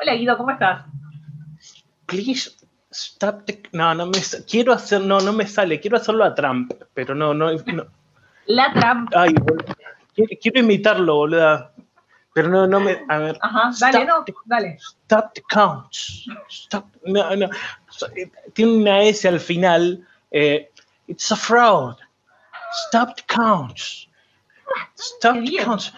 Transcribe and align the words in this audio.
Hola 0.00 0.14
Guido, 0.14 0.36
¿cómo 0.36 0.50
estás? 0.50 0.86
Please 2.06 2.50
stop 2.90 3.44
the... 3.46 3.62
No, 3.72 3.94
no 3.94 4.06
me... 4.06 4.18
Quiero 4.48 4.72
hacer... 4.72 5.00
No, 5.00 5.20
no 5.20 5.32
me 5.32 5.46
sale. 5.46 5.80
Quiero 5.80 5.96
hacerlo 5.96 6.24
a 6.24 6.34
Trump, 6.34 6.72
pero 6.94 7.14
no, 7.14 7.32
no... 7.32 7.52
no. 7.52 7.86
La 8.46 8.72
Trump. 8.72 9.10
Ay, 9.14 9.34
quiero, 10.14 10.36
quiero, 10.40 10.60
imitarlo, 10.60 11.14
boluda. 11.16 11.72
Pero 12.32 12.48
no, 12.48 12.66
no 12.66 12.80
me... 12.80 13.04
A 13.08 13.18
ver. 13.18 13.38
Ajá, 13.40 13.70
dale, 13.80 14.04
no, 14.04 14.24
dale. 14.44 14.78
Stop 15.04 15.32
the 15.34 15.42
counts. 15.48 16.26
Stop... 16.50 16.86
No, 17.06 17.34
no. 17.36 17.48
Tiene 18.52 18.72
una 18.72 19.02
S 19.02 19.26
al 19.26 19.40
final. 19.40 20.04
Eh, 20.30 20.70
it's 21.06 21.30
a 21.30 21.36
fraud. 21.36 21.96
Stop 22.88 23.16
the 23.16 23.22
counts. 23.28 24.08
Stop 24.96 25.36
the 25.44 25.64
counts. 25.64 25.92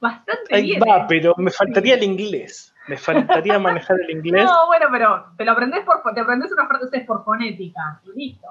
Bastante 0.00 0.54
Ahí 0.54 0.62
bien. 0.62 0.80
va, 0.80 0.98
¿eh? 0.98 1.06
pero 1.08 1.34
me 1.36 1.50
faltaría 1.50 1.94
el 1.94 2.04
inglés. 2.04 2.71
Me 2.88 2.96
faltaría 2.96 3.58
manejar 3.58 3.96
el 4.00 4.18
inglés. 4.18 4.44
No, 4.44 4.66
bueno, 4.66 4.86
pero 4.90 5.26
te 5.36 5.44
lo 5.44 5.52
aprendes 5.52 5.84
por, 5.84 6.02
te 6.14 6.20
aprendes 6.20 6.52
unas 6.52 6.68
frases 6.68 7.04
por 7.06 7.24
fonética 7.24 8.00
y 8.04 8.18
listo. 8.18 8.48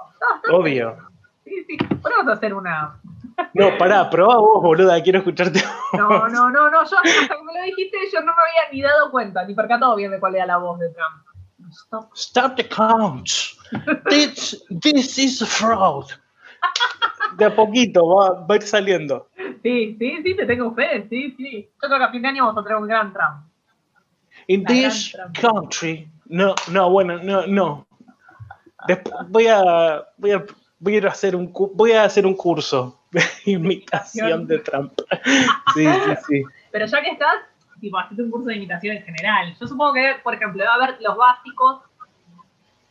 Obvio. 0.49 0.95
bien. 0.95 1.11
Sí, 1.43 1.65
sí. 1.67 1.77
Podemos 1.95 2.27
hacer 2.27 2.53
una. 2.53 2.95
No, 3.53 3.77
pará, 3.77 4.09
probá 4.09 4.37
vos, 4.37 4.61
boluda, 4.61 5.01
quiero 5.01 5.19
escucharte. 5.19 5.61
No, 5.93 6.27
no, 6.29 6.49
no, 6.49 6.69
no. 6.69 6.83
Yo 6.85 6.97
hasta 6.97 7.35
que 7.35 7.43
me 7.43 7.53
lo 7.53 7.65
dijiste, 7.65 7.97
yo 8.13 8.21
no 8.21 8.27
me 8.27 8.41
había 8.41 8.71
ni 8.71 8.81
dado 8.81 9.11
cuenta, 9.11 9.43
ni 9.45 9.53
percatado 9.53 9.95
bien 9.95 10.11
de 10.11 10.19
cuál 10.19 10.35
era 10.35 10.45
la 10.45 10.57
voz 10.57 10.79
de 10.79 10.89
Trump. 10.89 11.25
Stop. 11.71 12.11
Stop 12.15 12.55
the 12.55 12.67
counts. 12.67 13.57
This, 14.09 14.63
this 14.81 15.17
is 15.17 15.41
a 15.41 15.45
fraud. 15.45 16.05
De 17.37 17.45
a 17.45 17.55
poquito 17.55 18.05
va, 18.07 18.45
va 18.45 18.55
a 18.55 18.57
ir 18.57 18.63
saliendo. 18.63 19.27
Sí, 19.63 19.95
sí, 19.97 20.21
sí, 20.23 20.35
te 20.35 20.45
tengo 20.45 20.73
fe, 20.73 21.07
sí, 21.09 21.33
sí. 21.37 21.69
Yo 21.81 21.87
creo 21.87 21.99
que 21.99 22.05
a 22.05 22.11
fin 22.11 22.21
de 22.21 22.27
año 22.27 22.45
vamos 22.45 22.61
a 22.61 22.67
tener 22.67 22.81
un 22.81 22.87
gran 22.87 23.13
Trump. 23.13 23.50
In 24.47 24.63
this 24.65 25.15
country. 25.39 26.07
No, 26.27 26.55
no, 26.71 26.89
bueno, 26.89 27.17
no, 27.21 27.45
no. 27.47 27.87
Después 28.87 29.15
voy 29.29 29.47
a, 29.47 30.03
voy 30.17 30.31
a, 30.31 30.43
voy 30.79 30.97
a 30.97 31.07
hacer 31.07 31.35
un, 31.35 31.53
voy 31.73 31.91
a 31.91 32.03
hacer 32.03 32.25
un 32.25 32.35
curso 32.35 32.99
de 33.11 33.21
imitación 33.45 34.47
de 34.47 34.59
Trump. 34.59 34.93
Sí, 35.73 35.85
sí, 35.85 36.11
sí. 36.27 36.43
Pero 36.71 36.85
ya 36.85 37.01
que 37.01 37.09
estás, 37.11 37.35
tipo, 37.79 37.99
hacete 37.99 38.21
un 38.23 38.31
curso 38.31 38.47
de 38.47 38.55
imitación 38.55 38.97
en 38.97 39.03
general. 39.03 39.55
Yo 39.59 39.67
supongo 39.67 39.93
que, 39.93 40.13
por 40.23 40.33
ejemplo, 40.33 40.63
va 40.65 40.71
a 40.71 40.75
haber 40.75 41.01
los 41.01 41.15
básicos. 41.17 41.81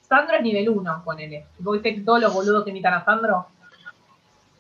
Sandro 0.02 0.36
es 0.36 0.42
nivel 0.42 0.68
1, 0.68 1.02
ponele. 1.04 1.46
¿Vos 1.58 1.80
viste 1.80 2.02
todos 2.02 2.20
los 2.20 2.34
boludos 2.34 2.64
que 2.64 2.70
imitan 2.70 2.94
a 2.94 3.04
Sandro? 3.04 3.46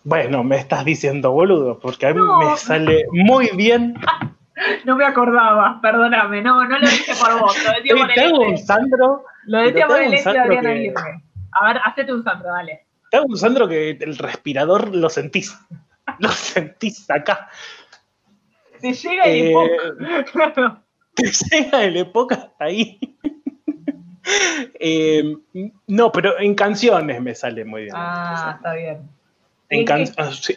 Bueno, 0.02 0.42
me 0.42 0.56
estás 0.56 0.84
diciendo 0.84 1.30
boludo, 1.32 1.78
porque 1.78 2.06
a 2.06 2.14
mí 2.14 2.20
No. 2.20 2.38
me 2.38 2.56
sale 2.56 3.06
muy 3.12 3.50
bien. 3.54 3.94
No 4.84 4.96
me 4.96 5.04
acordaba, 5.04 5.80
perdóname. 5.80 6.42
No, 6.42 6.64
no 6.64 6.78
lo 6.78 6.86
dije 6.88 7.12
por 7.20 7.40
vos. 7.40 7.56
Lo 7.64 7.72
decía 7.72 7.94
por 7.96 8.10
el 8.10 8.32
un. 8.32 8.58
Sandro, 8.58 9.24
Lo 9.44 9.58
decía 9.58 9.86
por 9.86 10.00
el 10.02 10.14
hecho 10.14 10.32
de 10.32 10.38
Adriana 10.38 10.70
Aguirre. 10.70 11.22
A 11.52 11.66
ver, 11.66 11.80
hacete 11.84 12.12
un 12.12 12.22
Sandro, 12.22 12.50
dale. 12.52 12.86
te 13.10 13.16
hago 13.16 13.26
un 13.26 13.36
Sandro 13.36 13.66
que 13.68 13.90
el 13.90 14.16
respirador 14.18 14.94
lo 14.94 15.08
sentís. 15.08 15.56
Lo 16.18 16.28
sentís 16.30 17.08
acá. 17.10 17.48
Te 18.80 18.92
llega 18.92 19.24
el 19.24 19.46
Eh. 19.46 20.24
Claro. 20.32 20.82
te 21.14 21.30
llega 21.30 21.82
el 21.84 21.96
época 21.98 22.34
hasta 22.36 22.64
ahí. 22.64 22.98
Eh, 24.78 25.36
no, 25.86 26.12
pero 26.12 26.38
en 26.38 26.54
canciones 26.54 27.20
me 27.20 27.34
sale 27.34 27.64
muy 27.64 27.82
bien. 27.84 27.94
Ah, 27.96 28.54
está 28.56 28.74
bien. 28.74 29.08
en 29.70 29.80
¿en 29.80 29.84
can- 29.86 30.04
qué- 30.04 30.12
ah, 30.18 30.30
sí. 30.32 30.56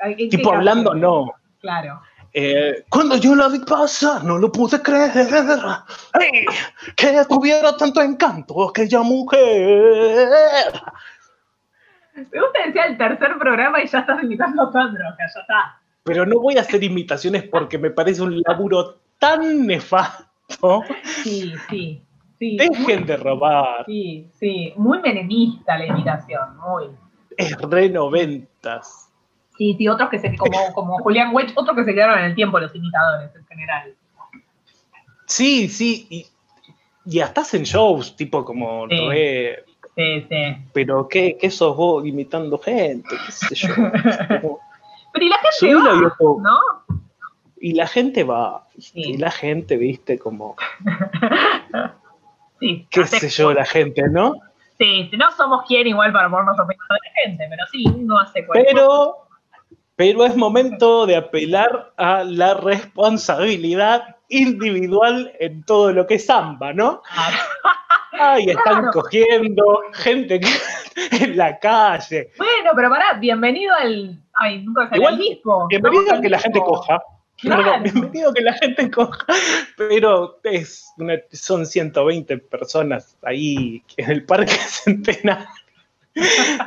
¿En 0.00 0.16
qué 0.16 0.28
Tipo 0.28 0.52
hablando, 0.52 0.94
no. 0.94 1.32
Claro. 1.60 2.02
Eh, 2.36 2.84
cuando 2.90 3.16
yo 3.16 3.36
la 3.36 3.46
vi 3.46 3.60
pasar, 3.60 4.24
no 4.24 4.36
lo 4.38 4.50
pude 4.50 4.82
creer. 4.82 5.12
¡Ay! 6.12 6.44
que 6.96 7.24
tuviera 7.28 7.76
tanto 7.76 8.02
encanto 8.02 8.68
aquella 8.68 9.02
mujer. 9.02 10.28
Me 12.16 12.24
gusta 12.24 12.66
decir 12.66 12.80
el 12.88 12.98
tercer 12.98 13.38
programa 13.38 13.80
y 13.80 13.86
ya 13.86 14.00
estás 14.00 14.20
imitando 14.22 14.68
a 14.68 14.72
Sandro. 14.72 15.04
Sea, 15.16 15.26
ya 15.32 15.40
está. 15.40 15.80
Pero 16.02 16.26
no 16.26 16.40
voy 16.40 16.58
a 16.58 16.62
hacer 16.62 16.82
imitaciones 16.82 17.44
porque 17.44 17.78
me 17.78 17.90
parece 17.90 18.22
un 18.22 18.42
laburo 18.44 18.98
tan 19.20 19.64
nefasto. 19.66 20.82
Sí, 21.04 21.54
sí. 21.70 22.02
Sí, 22.40 22.56
Dejen 22.56 23.06
de 23.06 23.16
robar. 23.16 23.84
sí, 23.86 24.28
sí. 24.38 24.72
Muy 24.76 25.00
menemista 25.00 25.78
la 25.78 25.86
imitación, 25.86 26.56
muy. 26.58 26.90
Es 27.36 27.56
re 27.62 27.88
noventas. 27.88 29.03
Sí, 29.56 29.74
sí, 29.78 29.88
otros 29.88 30.08
que 30.10 30.18
se, 30.18 30.36
como, 30.36 30.58
como 30.74 30.98
Julián 30.98 31.34
Wedge, 31.34 31.52
otros 31.54 31.76
que 31.76 31.84
se 31.84 31.94
quedaron 31.94 32.18
en 32.18 32.24
el 32.26 32.34
tiempo, 32.34 32.58
los 32.58 32.74
imitadores 32.74 33.34
en 33.34 33.46
general. 33.46 33.94
Sí, 35.26 35.68
sí. 35.68 36.06
Y, 36.10 36.26
y 37.06 37.20
hasta 37.20 37.42
hacen 37.42 37.62
shows, 37.64 38.16
tipo 38.16 38.44
como 38.44 38.86
Sí. 38.88 38.96
re. 39.08 39.64
Sí, 39.96 40.26
sí. 40.28 40.56
Pero 40.72 41.06
¿qué, 41.08 41.36
qué 41.40 41.50
sos 41.50 41.76
vos 41.76 42.04
imitando 42.04 42.58
gente? 42.58 43.14
¿Qué 43.26 43.32
sé 43.32 43.54
yo? 43.54 43.74
Como- 44.42 44.58
Pero 45.12 45.24
y 45.26 45.28
la 45.28 45.38
gente 45.38 45.72
a 45.88 45.92
va, 45.94 46.00
YouTube. 46.00 46.42
¿no? 46.42 46.58
Y 47.60 47.72
la 47.74 47.86
gente 47.86 48.24
va. 48.24 48.66
Sí. 48.78 48.90
Y 48.94 49.16
la 49.18 49.30
gente, 49.30 49.76
viste, 49.76 50.18
como. 50.18 50.56
Sí, 52.60 52.86
qué 52.90 53.04
sé 53.06 53.28
yo, 53.28 53.52
la 53.52 53.64
gente, 53.66 54.02
¿no? 54.08 54.34
Sí, 54.78 55.08
si 55.10 55.16
no 55.16 55.30
somos 55.32 55.64
quien 55.66 55.86
igual 55.86 56.12
para 56.12 56.30
ponernos 56.30 56.58
opinión 56.58 56.86
de 56.88 56.94
la 56.94 57.22
gente, 57.22 57.46
pero 57.50 57.62
sí, 57.70 57.84
uno 57.86 58.18
hace 58.18 58.46
cualquier 58.46 58.74
Pero. 58.74 59.23
Pero 59.96 60.24
es 60.24 60.36
momento 60.36 61.06
de 61.06 61.16
apelar 61.16 61.92
a 61.96 62.24
la 62.24 62.54
responsabilidad 62.54 64.16
individual 64.28 65.32
en 65.38 65.62
todo 65.64 65.92
lo 65.92 66.06
que 66.06 66.14
es 66.14 66.26
samba, 66.26 66.72
¿no? 66.72 67.00
Ay, 68.12 68.46
están 68.50 68.62
Claro. 68.80 68.90
cogiendo 68.92 69.80
gente 69.92 70.40
que- 70.40 70.48
en 71.24 71.36
la 71.36 71.58
calle. 71.58 72.30
Bueno, 72.38 72.70
pero 72.74 72.88
pará, 72.90 73.14
bienvenido 73.20 73.72
al. 73.74 74.18
Ay, 74.34 74.62
nunca 74.64 74.88
salió 74.88 75.02
Igual, 75.02 75.14
el 75.14 75.20
disco. 75.20 75.66
Bienvenido 75.68 76.14
a 76.14 76.20
que 76.20 76.28
la 76.28 76.38
gente 76.40 76.60
coja. 76.60 77.02
Claro. 77.40 77.62
Perdón, 77.62 77.82
bienvenido 77.82 78.30
a 78.30 78.34
que 78.34 78.42
la 78.42 78.52
gente 78.54 78.90
coja. 78.90 79.26
Pero 79.76 80.38
es 80.44 80.92
una- 80.98 81.18
son 81.32 81.66
120 81.66 82.38
personas 82.38 83.16
ahí 83.22 83.82
en 83.96 84.10
el 84.10 84.24
Parque 84.24 84.52
Centenario. 84.54 85.46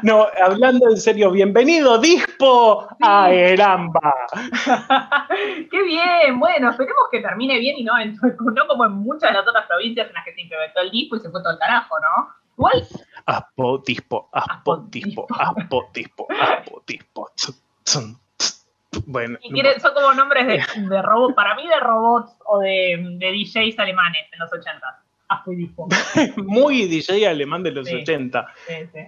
No, 0.03 0.27
hablando 0.43 0.89
en 0.89 0.97
serio, 0.97 1.31
bienvenido 1.31 1.97
Dispo 1.99 2.87
a 3.01 3.31
Eramba. 3.31 4.13
Qué 5.71 5.83
bien, 5.83 6.37
bueno, 6.39 6.69
esperemos 6.71 7.03
que 7.11 7.21
termine 7.21 7.57
bien 7.59 7.77
y 7.77 7.83
no, 7.83 7.97
en- 7.97 8.15
no 8.55 8.67
como 8.67 8.85
en 8.85 8.91
muchas 8.91 9.29
de 9.31 9.37
las 9.37 9.47
otras 9.47 9.65
provincias 9.67 10.07
en 10.07 10.13
las 10.13 10.25
que 10.25 10.33
se 10.33 10.41
implementó 10.41 10.81
el 10.81 10.91
disco 10.91 11.15
y 11.15 11.19
se 11.21 11.29
fue 11.29 11.41
todo 11.41 11.53
el 11.53 11.59
carajo, 11.59 11.95
¿no? 11.99 12.29
Igual, 12.57 12.87
Aspo, 13.25 13.77
Dispo, 13.85 14.29
Aspo, 14.33 14.77
Dispo, 14.89 15.27
Aspo, 15.29 15.89
Dispo, 15.93 16.27
Aspo, 16.29 16.83
Dispo. 16.85 17.29
Bueno, 19.05 19.37
y 19.43 19.51
quiere- 19.53 19.79
son 19.79 19.93
como 19.93 20.13
nombres 20.13 20.47
de, 20.47 20.63
de 20.89 21.01
robots, 21.01 21.35
para 21.35 21.55
mí 21.55 21.67
de 21.67 21.79
robots 21.79 22.31
o 22.45 22.59
de, 22.59 22.97
de 23.17 23.31
DJs 23.31 23.77
alemanes 23.79 24.25
en 24.31 24.39
los 24.39 24.51
80. 24.51 25.03
Aspo 25.29 25.51
y 25.51 25.55
disco. 25.57 25.87
muy 26.37 26.85
DJ 26.87 27.27
alemán 27.27 27.61
de 27.63 27.71
los 27.71 27.87
Sí. 27.87 27.95
80. 27.95 28.47
Sí, 28.67 28.73
sí. 28.93 28.99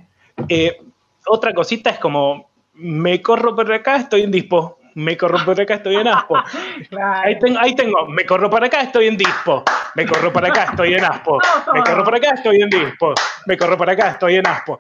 Eh, 0.48 0.82
otra 1.28 1.54
cosita 1.54 1.90
es 1.92 2.00
como, 2.00 2.50
me 2.74 3.22
corro 3.22 3.56
por 3.56 3.72
acá, 3.72 3.98
estoy 3.98 4.24
en 4.24 4.32
Dispo. 4.32 4.78
Me 4.96 5.16
corro 5.18 5.38
por 5.46 5.60
acá, 5.60 5.76
estoy 5.76 5.96
en 5.96 6.08
Aspo. 6.08 6.36
Claro. 6.90 7.22
Ahí, 7.28 7.38
tengo, 7.40 7.60
ahí 7.60 7.76
tengo, 7.76 8.08
me 8.08 8.26
corro 8.26 8.50
para 8.50 8.68
acá, 8.68 8.82
estoy 8.82 9.08
en 9.08 9.18
Dispo. 9.18 9.64
Me 9.96 10.06
corro 10.06 10.32
para 10.34 10.48
acá, 10.48 10.64
estoy 10.64 10.94
en 10.94 11.04
Aspo. 11.04 11.40
Me 11.74 11.84
corro 11.84 12.04
para 12.04 12.18
acá, 12.18 12.30
estoy 12.36 12.62
en 12.62 12.70
Dispo. 12.70 13.14
Me 13.46 13.58
corro 13.58 13.78
para 13.78 13.94
acá, 13.94 14.10
estoy 14.10 14.36
en 14.36 14.48
Aspo. 14.48 14.80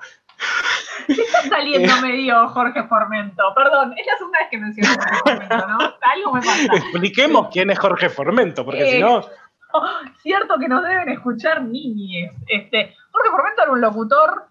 Está 1.08 1.42
saliendo 1.50 1.94
medio 2.02 2.47
Jorge 2.50 2.84
Formento. 2.84 3.44
Perdón, 3.56 3.94
es 3.97 4.06
la 4.06 4.18
segunda 4.18 4.40
vez 4.40 4.47
que 4.50 4.58
menciono 4.58 4.90
Jorge 4.94 5.18
Formento, 5.20 5.68
¿no? 5.68 5.78
Algo 6.02 6.34
me 6.34 6.41
pasa. 6.41 6.76
Expliquemos 6.76 7.47
quién 7.52 7.70
es 7.70 7.80
Jorge 7.80 8.09
Formento, 8.09 8.66
porque 8.66 8.88
Eh, 8.90 8.91
si 8.94 9.00
no, 9.02 9.22
Oh, 9.72 9.84
cierto 10.24 10.58
que 10.59 10.67
nos 10.67 10.84
deben 10.84 11.09
escuchar 11.09 11.61
niñes. 11.61 12.34
Este, 12.47 12.96
Jorge 13.11 13.29
Formento 13.32 13.64
era 13.64 13.72
un 13.72 13.82
locutor 13.82 14.47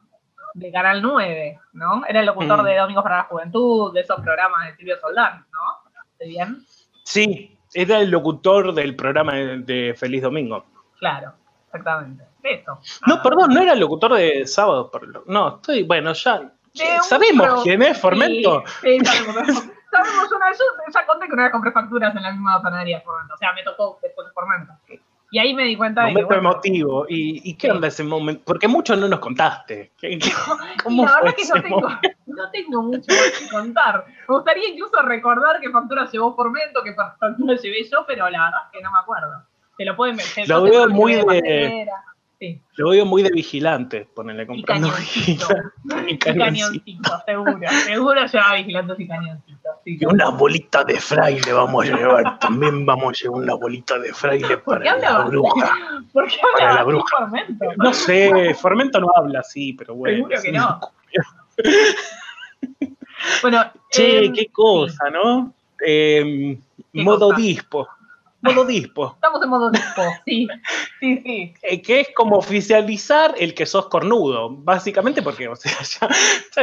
de 0.55 0.73
Canal 0.73 1.03
9, 1.03 1.59
¿no? 1.73 2.05
Era 2.07 2.21
el 2.21 2.27
locutor 2.27 2.63
Mm. 2.63 2.65
de 2.67 2.77
Domingos 2.77 3.03
para 3.03 3.17
la 3.19 3.25
Juventud, 3.25 3.93
de 3.95 4.01
esos 4.01 4.21
programas 4.21 4.67
de 4.67 4.77
Silvio 4.77 4.99
Soldán, 5.01 5.45
¿no? 5.53 6.01
¿Estoy 6.13 6.29
bien? 6.31 6.65
sí, 7.05 7.59
era 7.75 8.01
el 8.01 8.11
locutor 8.11 8.73
del 8.75 8.97
programa 8.97 9.35
de, 9.35 9.95
Feliz 9.97 10.23
Domingo. 10.23 10.65
Claro, 10.99 11.33
exactamente. 11.67 12.25
Eso. 12.43 12.79
No, 13.07 13.15
Ah, 13.17 13.23
perdón, 13.23 13.53
no 13.53 13.61
era 13.61 13.73
el 13.75 13.81
locutor 13.81 14.15
de 14.15 14.47
Sábado. 14.47 14.91
por 14.91 15.07
lo- 15.07 15.25
No, 15.27 15.57
estoy, 15.57 15.83
bueno, 15.85 16.13
ya. 16.15 16.41
Un 16.41 16.53
¿Sabemos 17.03 17.47
pro- 17.47 17.63
quién 17.63 17.83
es 17.83 18.01
Formento? 18.01 18.63
Sí, 18.83 18.99
sí, 19.01 19.05
sabemos. 19.05 19.35
sabemos. 19.91 20.33
Una 20.33 20.53
yo 20.53 20.65
ya 20.95 21.07
conté 21.07 21.27
que 21.27 21.33
una 21.33 21.43
vez 21.45 21.53
compré 21.53 21.73
facturas 21.73 22.15
en 22.17 22.23
la 22.23 22.31
misma 22.31 22.63
panadería 22.63 22.99
de 22.99 23.05
Formento. 23.05 23.35
O 23.35 23.37
sea, 23.37 23.53
me 23.53 23.63
tocó 23.65 23.99
después 24.03 24.27
de 24.29 24.33
Formento. 24.33 24.73
Y 25.31 25.39
ahí 25.39 25.53
me 25.55 25.65
di 25.65 25.77
cuenta 25.77 26.03
de 26.05 26.09
que. 26.09 26.15
Momento 26.23 26.35
emotivo. 26.35 27.07
¿Y, 27.09 27.51
y 27.51 27.55
qué 27.55 27.67
Sí. 27.69 27.71
onda 27.71 27.89
ese 27.89 28.03
momento? 28.03 28.43
Porque 28.47 28.67
mucho 28.67 28.97
no 28.97 29.09
nos 29.09 29.19
contaste. 29.21 29.93
¿Qué- 29.99 30.19
qué- 30.19 30.29
Y 30.29 30.83
¿Cómo 30.83 31.05
la 31.05 31.15
verdad 31.17 31.35
que 31.35 31.43
ese 31.43 31.61
tengo, 31.61 31.81
momento? 31.81 32.09
no 32.27 32.51
tengo 32.51 32.83
mucho 32.83 33.07
que 33.09 33.49
contar. 33.51 34.05
Me 34.29 34.35
gustaría 34.35 34.69
incluso 34.71 35.03
recordar 35.03 35.61
qué 35.61 35.71
factura 35.71 36.09
llevó 36.11 36.35
Formento, 36.35 36.81
qué 36.83 36.95
factura 36.95 37.57
llevé 37.57 37.85
yo, 37.91 38.05
pero 38.07 38.31
la 38.31 38.45
verdad 38.45 38.61
es 38.67 38.79
que 38.79 38.83
no 38.83 38.91
me 38.91 38.99
acuerdo. 38.99 39.43
Te 39.77 39.85
lo 39.85 39.95
pueden 39.97 40.17
ver. 40.17 40.27
Lo 40.49 40.63
veo 40.63 40.89
muy 40.89 41.15
de- 41.15 41.25
madera. 41.25 41.93
Sí. 42.41 42.61
Lo 42.77 42.91
veo 42.91 43.05
muy 43.05 43.23
de 43.25 43.31
vigilante, 43.31 44.09
ponerle 44.15 44.45
Y 44.45 44.47
comprando 44.47 44.89
cañoncito. 44.91 45.49
y 46.07 46.13
Y 46.15 46.19
cañoncito. 46.19 46.45
cañoncito, 46.45 47.11
seguro. 47.27 47.59
Seguro 47.85 48.27
lleva 48.27 48.55
vigilantes 48.55 49.01
y 49.01 49.09
cañoncitos. 49.09 49.58
Y 49.91 50.05
una 50.05 50.29
bolita 50.29 50.85
de 50.85 51.01
fraile 51.01 51.51
vamos 51.51 51.89
a 51.89 51.97
llevar. 51.97 52.39
También 52.39 52.85
vamos 52.85 53.09
a 53.09 53.23
llevar 53.23 53.41
una 53.43 53.55
bolita 53.55 53.99
de 53.99 54.13
fraile 54.13 54.59
¿Por 54.59 54.83
qué 54.83 54.91
para 54.99 54.99
la 54.99 55.25
bruja. 55.25 55.73
¿Por 56.13 56.29
qué 56.29 56.37
Para 56.59 56.75
la 56.75 56.85
bruja. 56.85 57.17
Formento? 57.17 57.65
No 57.79 57.93
sé, 57.95 58.55
Formento 58.55 59.01
no 59.01 59.09
habla 59.17 59.41
así, 59.41 59.73
pero 59.73 59.95
bueno. 59.95 60.29
Seguro 60.29 60.43
que 60.43 60.53
no. 60.53 60.81
Bueno, 63.43 63.65
Che, 63.91 64.27
em, 64.27 64.33
qué 64.33 64.47
cosa, 64.47 65.11
¿no? 65.11 65.53
Em, 65.81 66.57
¿Qué 66.93 67.03
modo 67.03 67.31
cosa? 67.31 67.41
dispo. 67.41 67.89
Modo 68.41 68.65
dispo. 68.65 69.13
estamos 69.15 69.43
en 69.43 69.49
modo 69.49 69.71
dispo. 69.71 70.03
Sí, 70.25 70.47
sí, 71.01 71.23
sí. 71.25 71.55
Eh, 71.63 71.83
que 71.83 72.01
es 72.01 72.09
como 72.15 72.37
oficializar 72.37 73.35
el 73.37 73.53
que 73.55 73.67
sos 73.67 73.89
cornudo, 73.89 74.51
básicamente 74.51 75.23
porque, 75.23 75.49
o 75.49 75.57
sea, 75.57 75.73
ya, 75.83 76.09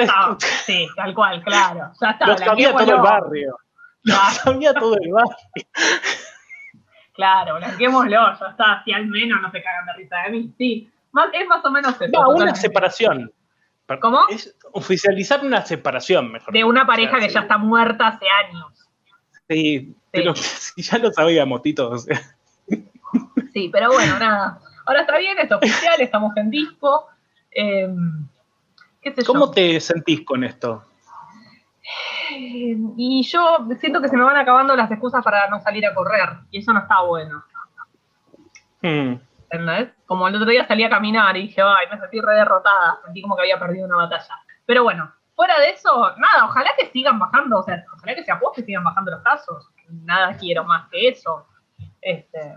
ya- 0.05 0.13
Ah, 0.15 0.37
sí, 0.65 0.87
tal 0.95 1.13
cual, 1.13 1.43
claro. 1.43 1.91
Ya 2.01 2.09
está. 2.11 2.27
lo 2.27 2.37
sabía 2.37 2.71
todo 2.73 2.91
el 2.95 3.01
barrio. 3.01 3.57
Lo 4.03 4.15
sabía 4.15 4.73
todo 4.73 4.95
el 5.01 5.11
barrio. 5.11 5.35
Claro, 7.13 7.55
blanquémoslo, 7.57 8.11
ya 8.11 8.47
está. 8.49 8.81
Si 8.83 8.91
al 8.91 9.07
menos 9.07 9.41
no 9.41 9.49
se 9.51 9.63
cagan 9.63 9.85
de 9.85 9.93
risa 9.93 10.15
de 10.25 10.29
mí. 10.31 10.53
Sí, 10.57 10.89
más, 11.11 11.29
es 11.33 11.47
más 11.47 11.63
o 11.63 11.71
menos 11.71 11.93
eso. 11.95 12.11
No, 12.11 12.19
una 12.21 12.27
totalmente. 12.29 12.59
separación. 12.59 13.31
¿Cómo? 14.01 14.21
Es 14.29 14.53
oficializar 14.73 15.45
una 15.45 15.65
separación, 15.65 16.31
mejor. 16.31 16.53
De 16.53 16.63
una 16.63 16.85
pareja 16.85 17.15
O 17.15 17.19
sea, 17.19 17.27
que 17.27 17.33
ya 17.33 17.39
está 17.41 17.57
muerta 17.57 18.07
hace 18.07 18.25
años. 18.27 18.87
Sí, 19.47 19.95
pero 20.15 20.35
si 20.35 20.81
ya 20.81 20.97
lo 20.97 21.11
sabíamos, 21.11 21.61
Tito. 21.61 21.89
o 21.91 21.97
sea. 21.97 22.19
Sí, 23.53 23.69
pero 23.71 23.89
bueno, 23.91 24.17
nada. 24.19 24.59
Ahora 24.85 25.01
está 25.01 25.17
bien, 25.17 25.37
es 25.39 25.51
oficial, 25.51 25.99
estamos 26.01 26.35
en 26.37 26.49
disco. 26.49 27.07
eh, 27.51 27.87
¿Qué 29.01 29.13
sé 29.13 29.23
¿Cómo 29.23 29.45
yo? 29.47 29.51
te 29.51 29.79
sentís 29.79 30.21
con 30.25 30.43
esto? 30.43 30.83
Eh, 32.31 32.75
Y 32.97 33.23
yo 33.23 33.67
siento 33.79 34.01
que 34.01 34.09
se 34.09 34.17
me 34.17 34.23
van 34.23 34.35
acabando 34.37 34.75
las 34.75 34.89
excusas 34.91 35.23
para 35.23 35.47
no 35.49 35.61
salir 35.61 35.85
a 35.85 35.93
correr. 35.93 36.29
Y 36.51 36.59
eso 36.59 36.73
no 36.73 36.79
está 36.79 37.01
bueno. 37.01 37.43
Hmm. 38.81 39.15
¿Entendés? 39.49 39.89
Como 40.05 40.27
el 40.27 40.35
otro 40.35 40.49
día 40.49 40.67
salí 40.67 40.83
a 40.83 40.89
caminar 40.89 41.37
y 41.37 41.43
dije, 41.43 41.61
ay, 41.61 41.85
me 41.91 41.99
sentí 41.99 42.19
re 42.19 42.33
derrotada. 42.35 42.99
Sentí 43.05 43.21
como 43.21 43.35
que 43.35 43.43
había 43.43 43.59
perdido 43.59 43.85
una 43.85 43.97
batalla. 43.97 44.39
Pero 44.65 44.83
bueno, 44.83 45.11
fuera 45.35 45.59
de 45.59 45.69
eso, 45.71 46.15
nada, 46.17 46.45
ojalá 46.45 46.69
que 46.77 46.87
sigan 46.87 47.19
bajando, 47.19 47.59
o 47.59 47.63
sea, 47.63 47.83
ojalá 47.95 48.15
que 48.15 48.23
se 48.23 48.31
apueste 48.31 48.61
y 48.61 48.63
sigan 48.65 48.83
bajando 48.83 49.11
los 49.11 49.21
casos. 49.21 49.69
Nada 49.89 50.35
quiero 50.37 50.63
más 50.63 50.87
que 50.89 51.09
eso. 51.09 51.45
Este, 52.01 52.55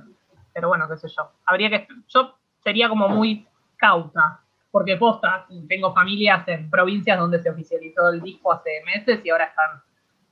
pero 0.55 0.69
bueno, 0.69 0.89
qué 0.89 0.97
sé 0.97 1.09
yo. 1.09 1.31
Habría 1.47 1.71
que. 1.71 1.87
Yo 2.09 2.35
sería 2.63 2.89
como 2.89 3.09
muy 3.09 3.47
cauta. 3.77 4.41
Porque 4.71 4.97
posta, 4.99 5.47
tengo 5.67 5.95
familias 5.95 6.47
en 6.47 6.69
provincias 6.69 7.19
donde 7.19 7.41
se 7.43 7.49
oficializó 7.49 8.11
el 8.11 8.21
disco 8.21 8.53
hace 8.53 8.83
meses 8.85 9.21
y 9.25 9.31
ahora 9.31 9.45
están 9.45 9.83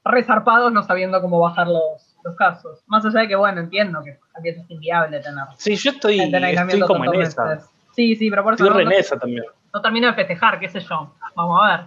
resarpados 0.05 0.71
no 0.73 0.83
sabiendo 0.83 1.21
cómo 1.23 1.41
bajar 1.41 1.67
los, 1.67 2.17
los 2.23 2.37
casos. 2.37 2.83
Más 2.87 3.05
allá 3.07 3.21
de 3.21 3.29
que, 3.29 3.37
bueno, 3.37 3.61
entiendo 3.61 4.03
que 4.05 4.19
también 4.35 4.61
es 4.61 4.71
inviable 4.71 5.21
tener 5.21 5.45
Sí, 5.57 5.75
yo 5.77 5.91
estoy, 5.91 6.21
estoy 6.21 6.81
como 6.83 7.05
en 7.13 7.23
esa. 7.23 7.45
meses. 7.47 7.71
Sí, 7.93 8.15
sí, 8.15 8.29
pero 8.29 8.43
por 8.45 8.55
eso 8.55 8.65
Estoy 8.67 8.85
no, 8.85 8.91
no- 8.91 9.19
también. 9.21 9.45
no 9.73 9.81
termino 9.81 10.07
de 10.09 10.13
festejar, 10.15 10.61
qué 10.61 10.69
sé 10.69 10.81
yo. 10.81 11.15
Vamos 11.35 11.61
a 11.63 11.77
ver. 11.79 11.87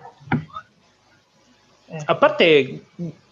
Aparte, 2.08 2.82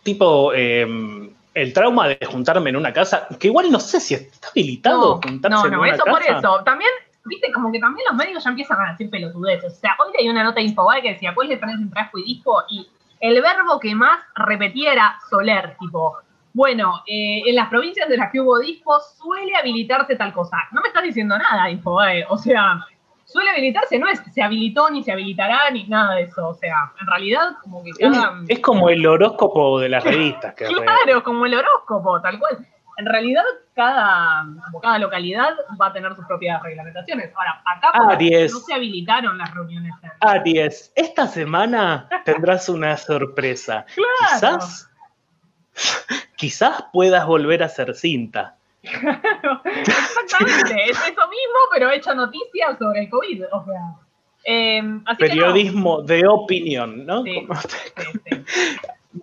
tipo, 0.03 0.51
eh, 0.53 1.29
el 1.53 1.73
trauma 1.73 2.07
de 2.07 2.19
juntarme 2.25 2.69
en 2.69 2.75
una 2.75 2.93
casa, 2.93 3.27
que 3.39 3.47
igual 3.47 3.71
no 3.71 3.79
sé 3.79 3.99
si 3.99 4.13
está 4.13 4.49
habilitado 4.49 5.15
no, 5.15 5.21
juntarse 5.21 5.57
no, 5.57 5.65
en 5.65 5.71
no, 5.71 5.79
una 5.79 5.89
eso 5.89 6.03
casa. 6.03 6.11
por 6.11 6.37
eso. 6.37 6.63
También, 6.63 6.91
viste, 7.25 7.51
como 7.51 7.71
que 7.71 7.79
también 7.79 8.05
los 8.09 8.17
médicos 8.17 8.43
ya 8.43 8.51
empiezan 8.51 8.79
a 8.79 8.91
decir 8.91 9.09
pelotudeces. 9.09 9.73
O 9.73 9.75
sea, 9.75 9.95
hoy 9.99 10.13
leí 10.17 10.29
una 10.29 10.43
nota 10.43 10.59
de 10.59 10.67
Infobae 10.67 11.01
que 11.01 11.13
decía, 11.13 11.33
pues 11.33 11.49
le 11.49 11.57
pones 11.57 11.77
en 11.77 11.89
trasco 11.89 12.19
y 12.19 12.23
disco 12.23 12.63
y 12.69 12.87
el 13.19 13.41
verbo 13.41 13.79
que 13.79 13.95
más 13.95 14.19
repetía 14.35 14.93
era 14.93 15.19
soler, 15.29 15.75
tipo, 15.79 16.17
bueno, 16.53 17.03
eh, 17.07 17.41
en 17.45 17.55
las 17.55 17.69
provincias 17.69 18.07
de 18.07 18.17
las 18.17 18.31
que 18.31 18.39
hubo 18.39 18.59
disco 18.59 18.99
suele 19.19 19.55
habilitarse 19.55 20.15
tal 20.15 20.33
cosa. 20.33 20.57
No 20.71 20.81
me 20.81 20.89
estás 20.89 21.03
diciendo 21.03 21.37
nada, 21.37 21.69
Infobae. 21.69 22.25
O 22.29 22.37
sea, 22.37 22.85
suele 23.27 23.49
habilitarse, 23.51 23.99
no 23.99 24.07
es 24.07 24.21
se 24.33 24.41
habilitó 24.41 24.89
ni 24.89 25.03
se 25.03 25.11
habilitará 25.11 25.69
ni 25.71 25.83
nada 25.87 26.15
de 26.15 26.23
eso. 26.23 26.47
O 26.47 26.53
sea, 26.55 26.75
en 26.99 27.07
realidad 27.07 27.49
como 27.61 27.83
que 27.83 27.91
cada... 27.91 28.41
es 28.47 28.59
como 28.61 28.89
el 28.89 29.05
horóscopo 29.05 29.79
de 29.79 29.89
las 29.89 30.03
revistas. 30.03 30.53
Que 30.55 30.65
Claro, 30.65 31.23
como 31.23 31.45
el 31.45 31.53
horóscopo, 31.53 32.19
tal 32.21 32.39
cual. 32.39 32.65
En 32.99 33.05
realidad, 33.05 33.43
cada, 33.75 34.43
como 34.65 34.81
cada 34.81 34.97
localidad 34.97 35.53
va 35.79 35.87
a 35.87 35.93
tener 35.93 36.15
sus 36.15 36.25
propias 36.25 36.63
reglamentaciones. 36.63 37.31
Ahora, 37.35 37.61
acá 37.63 37.89
Aries. 38.11 38.51
no 38.51 38.59
se 38.59 38.73
habilitaron 38.73 39.37
las 39.37 39.53
reuniones. 39.53 39.93
en- 40.01 40.11
Aries, 40.21 40.91
esta 40.95 41.27
semana 41.27 42.09
tendrás 42.25 42.69
una 42.69 42.97
sorpresa. 42.97 43.85
Claro. 43.95 44.57
Quizás, 44.57 44.89
quizás 46.37 46.85
puedas 46.91 47.25
volver 47.27 47.61
a 47.61 47.67
hacer 47.67 47.93
cinta. 47.93 48.56
Exactamente, 48.93 50.83
es 50.89 50.97
eso 50.97 51.27
mismo, 51.27 51.59
pero 51.73 51.89
hecho 51.91 52.13
noticias 52.15 52.77
sobre 52.79 53.01
el 53.01 53.09
COVID. 53.09 53.43
O 53.51 53.65
sea, 53.65 53.81
eh, 54.45 54.81
así 55.05 55.17
que 55.17 55.29
no. 55.29 55.33
Periodismo 55.35 56.01
de 56.01 56.27
opinión, 56.27 57.05
¿no? 57.05 57.23
Sí. 57.23 57.45
Como- 57.45 57.59
Sí, 57.61 57.77
sí. 58.25 58.43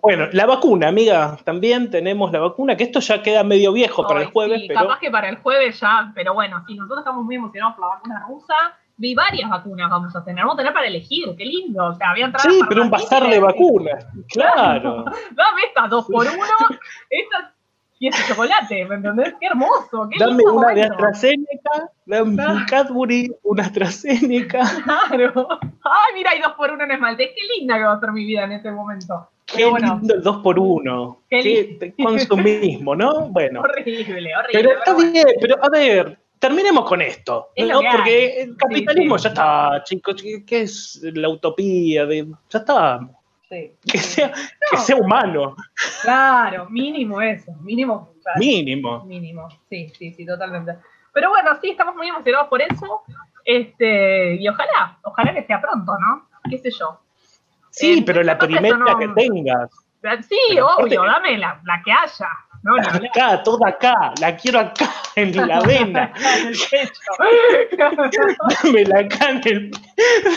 Bueno, 0.01 0.27
la 0.33 0.45
vacuna, 0.45 0.89
amiga, 0.89 1.37
también 1.43 1.89
tenemos 1.89 2.31
la 2.31 2.39
vacuna, 2.39 2.75
que 2.75 2.83
esto 2.83 2.99
ya 2.99 3.21
queda 3.23 3.43
medio 3.43 3.71
viejo 3.71 4.05
para 4.05 4.21
el 4.21 4.27
jueves, 4.27 4.61
sí, 4.61 4.67
pero 4.67 4.81
Capaz 4.81 4.99
que 4.99 5.09
para 5.09 5.29
el 5.29 5.37
jueves 5.37 5.79
ya, 5.79 6.11
pero 6.13 6.33
bueno, 6.33 6.63
sí, 6.67 6.75
nosotros 6.75 6.99
estamos 6.99 7.23
muy 7.23 7.35
emocionados 7.35 7.75
por 7.75 7.87
la 7.87 7.95
vacuna 7.95 8.25
rusa. 8.27 8.55
Vi 8.97 9.13
varias 9.13 9.49
vacunas 9.49 9.89
vamos 9.89 10.15
a 10.15 10.23
tener, 10.23 10.43
vamos 10.43 10.55
a 10.55 10.57
tener 10.57 10.73
para 10.73 10.87
elegir, 10.87 11.25
qué 11.37 11.45
lindo. 11.45 11.85
O 11.87 11.95
sea, 11.95 12.11
había 12.11 12.31
sí, 12.39 12.59
pero 12.69 12.83
un 12.83 12.89
bazar 12.89 13.29
de 13.29 13.39
vacunas, 13.39 14.05
claro. 14.29 15.05
Dame 15.31 15.61
estas 15.67 15.89
dos 15.89 16.05
por 16.05 16.25
uno, 16.25 16.79
estas 17.09 17.54
y 17.99 18.07
ese 18.09 18.27
chocolate, 18.27 18.85
¿me 18.85 18.95
entendés? 18.95 19.33
Qué 19.39 19.47
hermoso, 19.47 20.09
qué 20.11 20.17
Dame 20.19 20.43
una 20.43 20.67
de 20.73 20.81
momento. 20.81 20.93
AstraZeneca, 20.93 21.89
dame 22.05 22.21
un. 22.23 22.65
Cadbury, 22.69 23.31
una 23.43 23.63
AstraZeneca. 23.63 24.61
Claro. 25.07 25.47
Ay, 25.83 26.13
mira, 26.15 26.31
hay 26.31 26.41
dos 26.41 26.53
por 26.53 26.71
uno 26.71 26.83
en 26.83 26.91
esmalte. 26.91 27.33
Qué 27.33 27.41
linda 27.59 27.77
que 27.77 27.83
va 27.83 27.93
a 27.93 27.99
ser 27.99 28.11
mi 28.11 28.25
vida 28.25 28.43
en 28.43 28.51
este 28.53 28.71
momento. 28.71 29.29
Qué 29.45 29.57
Pero 29.57 29.69
bueno, 29.71 29.97
lindo 29.99 30.15
el 30.15 30.23
2 30.23 30.37
por 30.37 30.57
1 30.59 31.21
Qué 31.29 31.77
Qué 31.79 32.03
consumismo, 32.03 32.95
¿no? 32.95 33.29
Bueno, 33.29 33.61
horrible, 33.61 34.01
horrible. 34.03 34.31
pero 34.51 34.71
está 34.73 34.93
bueno. 34.93 35.11
bien, 35.11 35.25
pero 35.39 35.63
a 35.63 35.69
ver, 35.69 36.19
terminemos 36.39 36.85
con 36.89 37.01
esto, 37.01 37.49
Es 37.55 37.67
¿no? 37.67 37.79
hay. 37.79 37.85
Porque 37.95 38.41
el 38.41 38.57
capitalismo 38.57 39.17
Sí, 39.19 39.23
ya 39.25 39.29
está, 39.29 39.83
chicos, 39.83 40.15
¿qué 40.47 40.61
es 40.61 40.99
la 41.13 41.29
utopía? 41.29 42.05
de 42.07 42.25
Ya 42.49 42.59
está, 42.59 42.99
Sí, 43.49 43.73
que 43.85 43.97
sea, 43.99 44.33
que 44.71 44.77
sea 44.77 44.95
humano, 44.95 45.55
Claro, 46.01 46.67
mínimo 46.69 47.21
eso, 47.21 47.51
mínimo. 47.61 48.13
claro. 48.23 48.39
mínimo. 48.39 49.03
Mínimo, 49.05 49.47
sí, 49.69 49.89
sí, 49.97 50.13
sí, 50.13 50.25
totalmente. 50.25 50.77
Pero 51.13 51.29
bueno, 51.29 51.51
sí, 51.61 51.69
estamos 51.69 51.95
muy 51.95 52.07
emocionados 52.07 52.47
por 52.47 52.61
eso. 52.61 53.03
Este, 53.43 54.35
y 54.35 54.47
ojalá, 54.47 54.97
ojalá 55.03 55.33
que 55.33 55.43
sea 55.43 55.61
pronto, 55.61 55.93
¿no? 55.99 56.27
¿Qué 56.49 56.57
sé 56.57 56.71
yo? 56.71 56.99
Sí, 57.69 57.99
Eh, 57.99 58.03
pero 58.05 58.23
la 58.23 58.37
primera 58.37 58.75
no- 58.77 58.97
que 58.97 59.07
tengas. 59.09 59.69
Sí, 60.27 60.37
Pero 60.49 60.67
obvio, 60.77 61.03
dame 61.03 61.37
la, 61.37 61.59
la 61.65 61.81
que 61.83 61.91
haya. 61.91 62.29
No, 62.65 62.73
hablar. 62.77 63.05
Acá, 63.05 63.43
toda 63.43 63.69
acá, 63.69 64.13
la 64.19 64.35
quiero 64.35 64.59
acá, 64.59 64.89
en 65.15 65.35
la 65.47 65.61
vena. 65.61 66.11
En 66.41 66.47
el 66.47 66.57
pecho. 66.71 67.11
Dámela 68.63 68.99
acá 69.01 69.29
en 69.29 69.41
el. 69.45 69.71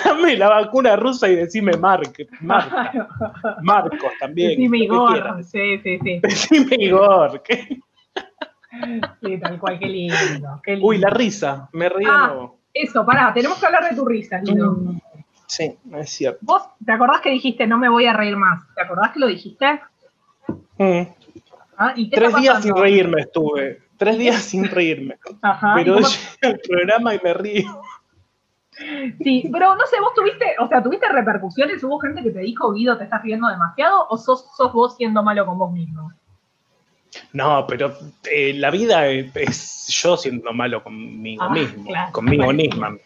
Dame 0.05 0.37
la 0.37 0.49
vacuna 0.51 0.95
rusa 0.97 1.27
y 1.29 1.37
decime 1.37 1.73
Mark, 1.79 2.13
Marca, 2.41 3.09
Marcos 3.63 4.13
también. 4.21 4.51
Decime 4.51 4.79
Igor. 4.79 5.43
Sí, 5.45 5.79
sí, 5.83 5.99
sí. 6.03 6.21
Decime 6.23 6.77
Igor. 6.79 7.43
¿qué? 7.43 7.81
Sí, 9.23 9.39
tal 9.41 9.59
cual, 9.59 9.79
qué 9.79 9.87
lindo. 9.87 10.61
Qué 10.63 10.73
lindo. 10.73 10.87
Uy, 10.87 10.99
la 10.99 11.09
risa, 11.11 11.69
me 11.73 11.89
río 11.89 12.09
de 12.09 12.15
Ah. 12.15 12.27
nuevo. 12.29 12.59
Eso, 12.75 13.05
pará, 13.07 13.33
tenemos 13.33 13.59
que 13.59 13.67
hablar 13.67 13.89
de 13.89 13.97
tu 13.97 14.05
risa. 14.05 14.41
Mm, 14.45 14.99
Sí, 15.47 15.75
es 15.95 16.11
cierto. 16.11 16.39
¿Vos 16.43 16.63
te 16.85 16.93
acordás 16.93 17.23
que 17.23 17.31
dijiste 17.31 17.67
no 17.67 17.79
me 17.79 17.89
voy 17.89 18.05
a 18.05 18.13
reír 18.13 18.37
más? 18.37 18.63
¿Te 18.75 18.83
acordás 18.83 19.13
que 19.13 19.21
lo 19.21 19.27
dijiste? 19.27 19.81
Mm, 20.77 21.03
¿Ah? 21.79 21.93
¿Y 21.97 22.11
qué 22.11 22.17
Tres 22.17 22.35
días 22.37 22.55
pasando? 22.57 22.75
sin 22.75 22.83
reírme 22.83 23.21
estuve. 23.23 23.83
Tres 23.97 24.19
días 24.19 24.43
sin 24.43 24.65
reírme. 24.69 25.17
Ajá. 25.43 25.81
¿y 25.81 25.85
Pero 25.85 25.95
cómo- 25.97 26.07
llega 26.09 26.55
el 26.55 26.61
programa 26.61 27.15
y 27.15 27.21
me 27.23 27.35
río. 27.35 27.83
Sí, 29.25 29.49
pero 29.53 29.75
no 29.75 29.87
sé, 29.87 30.01
vos 30.01 30.15
tuviste, 30.15 30.55
o 30.61 30.69
sea, 30.69 30.81
¿tuviste 30.83 31.09
repercusiones? 31.09 31.83
¿Hubo 31.83 31.99
gente 31.99 32.23
que 32.23 32.31
te 32.31 32.39
dijo, 32.41 32.73
Guido, 32.73 32.97
te 32.97 33.05
estás 33.05 33.23
riendo 33.23 33.49
demasiado? 33.49 34.07
¿O 34.09 34.17
sos, 34.17 34.47
sos 34.57 34.73
vos 34.73 34.95
siendo 34.97 35.21
malo 35.25 35.45
con 35.47 35.59
vos 35.59 35.73
mismo? 35.73 36.13
No, 37.33 37.67
pero 37.67 37.93
eh, 38.31 38.53
la 38.55 38.71
vida 38.71 39.09
es, 39.09 39.87
yo 39.89 40.17
siendo 40.17 40.53
malo 40.53 40.83
conmigo 40.85 41.43
Ah, 41.43 41.49
mismo. 41.51 41.85
claro, 41.91 42.13
conmigo 42.13 42.53
misma. 42.53 42.97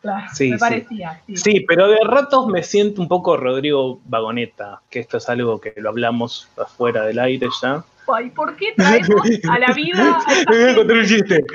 Claro, 0.00 0.26
Sí, 0.32 0.52
me 0.52 0.58
parecía, 0.58 1.20
sí. 1.26 1.36
Sí, 1.36 1.60
pero 1.66 1.88
de 1.88 1.98
ratos 2.04 2.46
me 2.46 2.62
siento 2.62 3.02
un 3.02 3.08
poco 3.08 3.36
Rodrigo 3.36 4.00
Vagoneta, 4.06 4.80
que 4.88 5.00
esto 5.00 5.16
es 5.18 5.28
algo 5.28 5.60
que 5.60 5.74
lo 5.76 5.90
hablamos 5.90 6.48
afuera 6.56 7.04
del 7.04 7.18
aire 7.18 7.48
ya. 7.60 7.84
Ay, 8.14 8.30
¿por 8.30 8.56
qué 8.56 8.72
traemos 8.76 9.22
a 9.48 9.58
la 9.58 9.72
vida 9.72 10.18
a 10.26 10.32
esta 10.32 10.50
Me 10.50 10.56
voy 10.56 10.64
a 10.64 10.66
gente? 10.66 10.78
contar 10.80 10.96
un 10.96 11.04
chiste. 11.04 11.44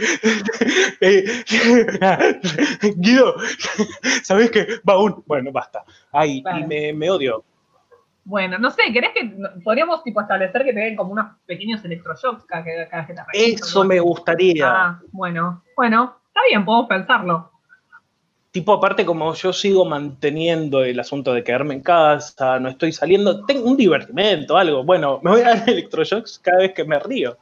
Eh, 1.06 1.44
Guido, 2.96 3.36
¿sabés 4.24 4.52
qué? 4.52 4.68
Va 4.88 4.98
un. 4.98 5.22
Bueno, 5.26 5.52
basta. 5.52 5.84
Ay, 6.12 6.42
y 6.60 6.64
me, 6.66 6.94
me 6.94 7.10
odio. 7.10 7.44
Bueno, 8.24 8.58
no 8.58 8.72
sé, 8.72 8.84
¿querés 8.94 9.12
que 9.14 9.36
podríamos 9.64 10.02
tipo 10.04 10.22
establecer 10.22 10.64
que 10.64 10.72
te 10.72 10.80
den 10.80 10.96
como 10.96 11.12
unos 11.12 11.26
pequeños 11.46 11.84
electroshocks 11.84 12.46
cada, 12.46 12.64
cada 12.88 13.06
vez 13.06 13.08
que 13.08 13.14
te? 13.14 13.54
Eso 13.54 13.84
me 13.84 14.00
gustaría. 14.00 14.66
Ah, 14.66 15.02
bueno, 15.12 15.62
bueno, 15.76 16.16
está 16.28 16.40
bien, 16.50 16.64
podemos 16.64 16.88
pensarlo. 16.88 17.52
Tipo, 18.54 18.74
aparte, 18.74 19.04
como 19.04 19.34
yo 19.34 19.52
sigo 19.52 19.84
manteniendo 19.84 20.84
el 20.84 21.00
asunto 21.00 21.34
de 21.34 21.44
quedarme 21.44 21.74
en 21.74 21.82
casa, 21.82 22.60
no 22.60 22.70
estoy 22.70 22.92
saliendo, 22.92 23.44
tengo 23.46 23.68
un 23.68 23.76
divertimento, 23.76 24.56
algo. 24.56 24.84
Bueno, 24.84 25.20
me 25.24 25.32
voy 25.32 25.42
a 25.42 25.56
dar 25.56 25.64
electroshocks 25.68 26.38
cada 26.38 26.60
vez 26.60 26.72
que 26.72 26.84
me 26.84 27.00
río. 27.00 27.36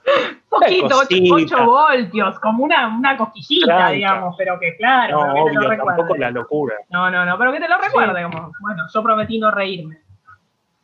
Poquito, 0.47 0.85
Una 0.85 0.95
8, 0.95 1.15
cosita. 1.29 1.65
voltios, 1.65 2.39
como 2.39 2.63
una, 2.63 2.87
una 2.97 3.17
cosquillita, 3.17 3.65
Tranca. 3.65 3.89
digamos, 3.89 4.35
pero 4.37 4.57
que 4.57 4.77
claro, 4.77 5.17
No, 5.19 5.33
que 5.33 5.49
te 5.51 5.55
lo 5.55 5.67
obvio, 5.67 5.83
tampoco 5.85 6.15
la 6.15 6.31
locura. 6.31 6.75
No, 6.89 7.11
no, 7.11 7.25
no, 7.25 7.37
pero 7.37 7.51
que 7.51 7.59
te 7.59 7.67
lo 7.67 7.77
recuerde, 7.77 8.23
como, 8.23 8.53
bueno, 8.61 8.83
yo 8.93 9.03
prometí 9.03 9.37
no 9.37 9.51
reírme. 9.51 9.99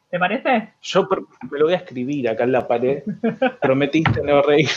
¿Te 0.10 0.20
parece? 0.20 0.74
Yo 0.82 1.08
me 1.50 1.58
lo 1.58 1.66
voy 1.66 1.74
a 1.74 1.78
escribir 1.78 2.28
acá 2.28 2.44
en 2.44 2.52
la 2.52 2.68
pared. 2.68 3.02
Prometiste 3.62 4.22
no 4.24 4.42
reír. 4.42 4.70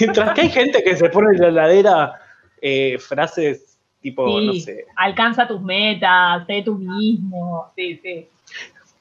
Mientras 0.00 0.32
que 0.32 0.40
hay 0.40 0.48
gente 0.50 0.82
que 0.82 0.96
se 0.96 1.10
pone 1.10 1.36
en 1.36 1.42
la 1.42 1.48
heladera 1.48 2.12
eh, 2.62 2.96
frases 2.98 3.77
tipo, 4.00 4.40
sí, 4.40 4.46
no 4.46 4.52
sé, 4.54 4.86
alcanza 4.96 5.46
tus 5.46 5.60
metas, 5.60 6.46
sé 6.46 6.62
tú 6.62 6.76
mismo, 6.76 7.70
sí, 7.76 7.98
sí. 8.02 8.28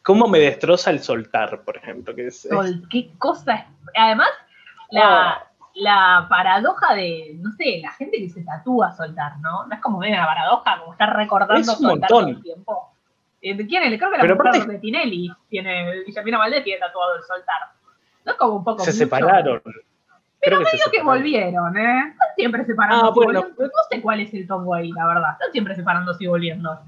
¿cómo 0.03 0.27
me 0.27 0.39
destroza 0.39 0.89
el 0.91 1.01
soltar, 1.01 1.61
por 1.63 1.77
ejemplo? 1.77 2.15
Que 2.15 2.27
es, 2.27 2.47
qué 2.89 3.09
cosa. 3.17 3.67
Además, 3.95 4.29
la, 4.89 5.45
la 5.73 6.25
paradoja 6.29 6.95
de, 6.95 7.35
no 7.39 7.51
sé, 7.51 7.79
la 7.81 7.91
gente 7.91 8.17
que 8.17 8.29
se 8.29 8.41
tatúa 8.43 8.95
soltar, 8.95 9.37
¿no? 9.39 9.67
No 9.67 9.75
es 9.75 9.81
como 9.81 9.97
una 9.97 10.25
paradoja, 10.25 10.79
como 10.79 10.93
estar 10.93 11.15
recordando 11.15 11.61
Es 11.61 11.67
un 11.67 11.75
soltar 11.75 11.89
montón. 11.89 12.07
todo 12.07 12.27
el 12.29 12.41
tiempo. 12.41 12.93
Eh, 13.41 13.55
¿de 13.55 13.67
¿Quién 13.67 13.83
es? 13.83 13.99
Creo 13.99 14.09
que 14.11 14.17
la 14.17 14.35
mujer 14.35 14.65
de 14.67 14.79
Tinelli 14.79 15.31
tiene, 15.49 16.03
Guillermina 16.05 16.37
Valdés 16.39 16.63
tiene 16.63 16.79
tatuado 16.79 17.15
el 17.15 17.23
soltar. 17.23 17.61
No 18.25 18.31
es 18.31 18.37
como 18.37 18.55
un 18.55 18.63
poco 18.63 18.83
se 18.83 18.91
mucho? 18.91 18.97
separaron. 18.97 19.61
Pero 20.49 20.59
que 20.59 20.65
medio 20.65 20.85
que 20.91 21.03
volvieron, 21.03 21.77
¿eh? 21.77 22.09
Están 22.11 22.27
siempre 22.35 22.65
separándose 22.65 23.07
Ah, 23.07 23.11
y 23.11 23.25
bueno. 23.25 23.41
volviendo. 23.41 23.63
No 23.65 23.83
sé 23.89 24.01
cuál 24.01 24.19
es 24.21 24.33
el 24.33 24.47
tongo 24.47 24.73
ahí, 24.73 24.91
la 24.91 25.07
verdad. 25.07 25.31
Están 25.33 25.51
siempre 25.51 25.75
separándose 25.75 26.23
y 26.23 26.27
volviendo. 26.27 26.79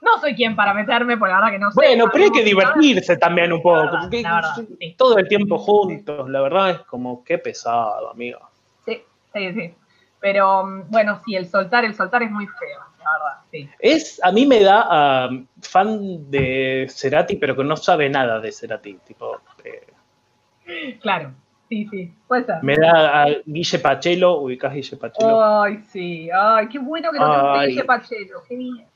No 0.00 0.18
soy 0.20 0.34
quien 0.34 0.54
para 0.54 0.74
meterme, 0.74 1.16
por 1.16 1.28
la 1.28 1.36
verdad 1.36 1.50
que 1.50 1.58
no 1.58 1.70
sé. 1.70 1.76
Bueno, 1.76 2.06
pero 2.12 2.24
hay 2.24 2.30
que 2.30 2.44
divertirse 2.44 3.16
también 3.16 3.52
un 3.52 3.62
poco. 3.62 3.76
La 3.76 3.82
verdad, 3.84 4.00
porque 4.02 4.22
la 4.22 4.34
verdad, 4.34 4.54
sí. 4.78 4.94
Todo 4.98 5.18
el 5.18 5.28
tiempo 5.28 5.56
juntos, 5.58 6.28
la 6.28 6.40
verdad 6.42 6.70
es 6.70 6.78
como 6.80 7.24
qué 7.24 7.38
pesado, 7.38 8.10
amigo. 8.10 8.38
Sí, 8.84 9.02
sí, 9.32 9.52
sí. 9.54 9.74
Pero 10.20 10.64
mm, 10.66 10.90
bueno, 10.90 11.20
sí, 11.24 11.34
el 11.36 11.46
soltar, 11.48 11.84
el 11.84 11.94
soltar 11.94 12.22
es 12.22 12.30
muy 12.30 12.46
feo, 12.46 12.80
la 12.98 13.12
verdad, 13.12 13.40
sí. 13.50 13.68
Es, 13.78 14.20
a 14.22 14.30
mí 14.30 14.46
me 14.46 14.60
da 14.60 15.28
fan 15.62 16.30
de 16.30 16.86
Cerati, 16.90 17.36
pero 17.36 17.56
que 17.56 17.64
no 17.64 17.76
sabe 17.76 18.08
nada 18.10 18.40
de 18.40 18.52
Cerati. 18.52 18.98
Tipo, 19.06 19.40
eh, 19.64 20.98
Claro, 21.00 21.32
sí, 21.74 21.88
sí, 21.90 22.14
puede 22.28 22.44
ser. 22.44 22.56
me 22.62 22.76
da 22.76 23.22
a 23.22 23.26
Guille 23.46 23.78
Pachelo, 23.78 24.38
ubicás 24.40 24.72
Guille 24.74 24.96
Pachelo. 24.96 25.62
Ay, 25.62 25.80
sí, 25.90 26.28
ay, 26.30 26.68
qué 26.68 26.78
bueno 26.78 27.10
que 27.12 27.18
no 27.18 27.52
te 27.52 27.58
Ay. 27.58 27.68
dije 27.68 27.84
Pachelo, 27.84 28.42
qué 28.48 28.56
bien. 28.56 28.86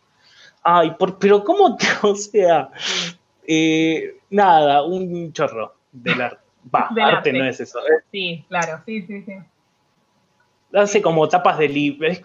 Ay, 0.63 0.91
por, 0.99 1.19
pero 1.19 1.43
¿cómo 1.45 1.77
te, 1.77 1.87
o 2.03 2.15
sea, 2.15 2.71
eh, 3.47 4.17
nada, 4.31 4.83
un 4.85 5.33
chorro 5.33 5.75
del 5.93 6.21
arte. 6.21 6.39
Va, 6.75 6.89
Del 6.95 7.05
arte, 7.05 7.17
arte. 7.31 7.33
no 7.33 7.45
es 7.47 7.61
eso. 7.61 7.79
eh. 7.81 8.03
Sí, 8.13 8.45
claro, 8.49 8.83
sí, 8.85 9.03
sí, 9.03 9.23
sí. 9.23 9.33
Hace 10.75 11.01
como 11.01 11.27
tapas 11.29 11.57
de 11.59 11.69
libros. 11.69 12.21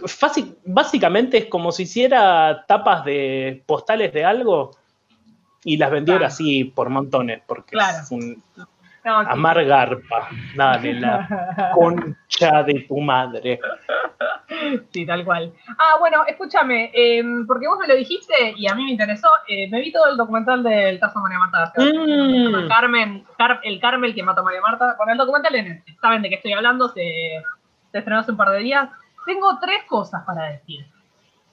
Básicamente 0.65 1.37
es 1.37 1.45
como 1.45 1.71
si 1.71 1.83
hiciera 1.83 2.65
tapas 2.67 3.05
de 3.05 3.63
postales 3.65 4.11
de 4.11 4.25
algo 4.25 4.71
y 5.63 5.77
las 5.77 5.89
vendiera 5.91 6.19
Claro. 6.19 6.33
así 6.33 6.65
por 6.65 6.89
montones, 6.89 7.41
porque 7.47 7.71
Claro. 7.71 7.99
es 8.03 8.11
un 8.11 8.43
No, 9.05 9.21
sí. 9.21 9.27
amar 9.31 9.63
garpa. 9.65 10.29
Dale, 10.55 10.93
la 10.93 11.71
concha 11.73 12.63
de 12.63 12.85
tu 12.87 12.97
madre. 12.99 13.59
Sí, 14.91 15.05
tal 15.05 15.25
cual. 15.25 15.51
Ah, 15.77 15.97
bueno, 15.99 16.23
escúchame, 16.27 16.91
eh, 16.93 17.23
porque 17.47 17.67
vos 17.67 17.77
me 17.79 17.87
lo 17.87 17.95
dijiste 17.95 18.53
y 18.55 18.67
a 18.69 18.75
mí 18.75 18.85
me 18.85 18.91
interesó. 18.91 19.27
eh, 19.47 19.69
me 19.69 19.79
vi 19.81 19.91
todo 19.91 20.07
el 20.09 20.17
documental 20.17 20.63
del 20.63 20.99
caso 20.99 21.19
María 21.19 21.39
Marta. 21.39 21.73
Mm. 21.77 22.67
Carmen, 22.67 23.25
Car- 23.37 23.59
el 23.63 23.79
Carmel 23.79 24.13
que 24.15 24.23
mató 24.23 24.41
a 24.41 24.43
María 24.43 24.61
Marta. 24.61 24.95
Con 24.97 25.09
el 25.09 25.17
documental 25.17 25.55
en 25.55 25.67
Netflix. 25.69 25.99
Saben 25.99 26.21
de 26.21 26.29
qué 26.29 26.35
estoy 26.35 26.53
hablando, 26.53 26.87
se, 26.89 27.41
se 27.91 27.97
estrenó 27.97 28.19
hace 28.19 28.31
un 28.31 28.37
par 28.37 28.49
de 28.51 28.59
días. 28.59 28.89
Tengo 29.25 29.57
tres 29.59 29.83
cosas 29.87 30.23
para 30.25 30.43
decir. 30.49 30.85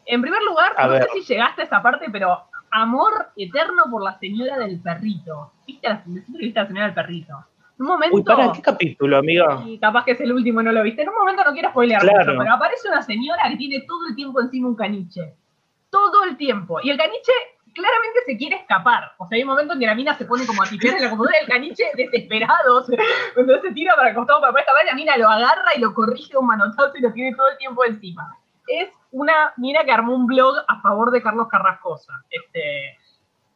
En 0.06 0.20
primer 0.22 0.42
lugar, 0.42 0.72
A 0.76 0.86
no 0.86 0.92
ver. 0.92 1.04
sé 1.04 1.08
si 1.20 1.32
llegaste 1.34 1.62
a 1.62 1.64
esa 1.64 1.82
parte, 1.82 2.06
pero 2.10 2.44
amor 2.70 3.28
eterno 3.36 3.84
por 3.90 4.02
la 4.02 4.18
señora 4.18 4.58
del 4.58 4.80
perrito. 4.80 5.52
¿Viste 5.66 5.86
a 5.86 5.90
la, 5.94 6.02
decime 6.06 6.38
que 6.38 6.44
viste 6.44 6.60
a 6.60 6.62
la 6.62 6.68
señora 6.68 6.86
del 6.86 6.94
perrito? 6.94 7.32
En 7.78 7.82
un 7.82 7.86
momento. 7.86 8.16
Uy, 8.16 8.22
¿para 8.22 8.52
qué 8.52 8.62
capítulo, 8.62 9.16
amiga? 9.18 9.62
Y 9.66 9.78
capaz 9.78 10.04
que 10.04 10.12
es 10.12 10.20
el 10.20 10.32
último 10.32 10.62
no 10.62 10.70
lo 10.72 10.82
viste. 10.82 11.02
En 11.02 11.08
un 11.08 11.14
momento 11.16 11.42
no 11.44 11.52
quiero 11.52 11.70
spoilear 11.70 12.00
Claro. 12.02 12.18
mucho, 12.32 12.38
pero 12.38 12.54
aparece 12.54 12.88
una 12.88 13.02
señora 13.02 13.42
que 13.48 13.56
tiene 13.56 13.80
todo 13.86 14.06
el 14.08 14.14
tiempo 14.14 14.40
encima 14.40 14.68
un 14.68 14.76
caniche. 14.76 15.34
Todo 15.90 16.24
el 16.24 16.36
tiempo. 16.36 16.78
Y 16.82 16.90
el 16.90 16.98
caniche 16.98 17.32
claramente 17.74 18.18
se 18.26 18.36
quiere 18.36 18.56
escapar. 18.56 19.12
O 19.18 19.26
sea, 19.26 19.36
hay 19.36 19.42
un 19.42 19.48
momento 19.48 19.74
en 19.74 19.80
que 19.80 19.86
la 19.86 19.94
mina 19.94 20.14
se 20.14 20.24
pone 20.24 20.44
como 20.46 20.62
a 20.62 20.66
tipear 20.66 20.96
en 20.96 21.02
la 21.04 21.08
computadora 21.10 21.38
y 21.40 21.44
el 21.44 21.48
caniche 21.50 21.84
desesperado. 21.96 22.84
se- 22.84 22.96
Entonces 23.36 23.62
se 23.62 23.72
tira 23.72 23.94
para 23.96 24.10
el 24.10 24.14
costado 24.14 24.40
para 24.40 24.52
poder 24.52 24.64
escapar 24.64 24.84
la 24.86 24.94
mina 24.94 25.16
lo 25.16 25.28
agarra 25.28 25.74
y 25.76 25.80
lo 25.80 25.94
corrige 25.94 26.36
un 26.36 26.46
manotazo 26.46 26.92
y 26.96 27.00
lo 27.00 27.12
tiene 27.12 27.34
todo 27.36 27.48
el 27.48 27.56
tiempo 27.58 27.84
encima. 27.84 28.36
Es 28.70 28.88
una 29.10 29.52
mina 29.56 29.84
que 29.84 29.90
armó 29.90 30.14
un 30.14 30.26
blog 30.26 30.54
a 30.68 30.80
favor 30.80 31.10
de 31.10 31.22
Carlos 31.22 31.48
Carrascosa. 31.48 32.12
Este, 32.30 32.99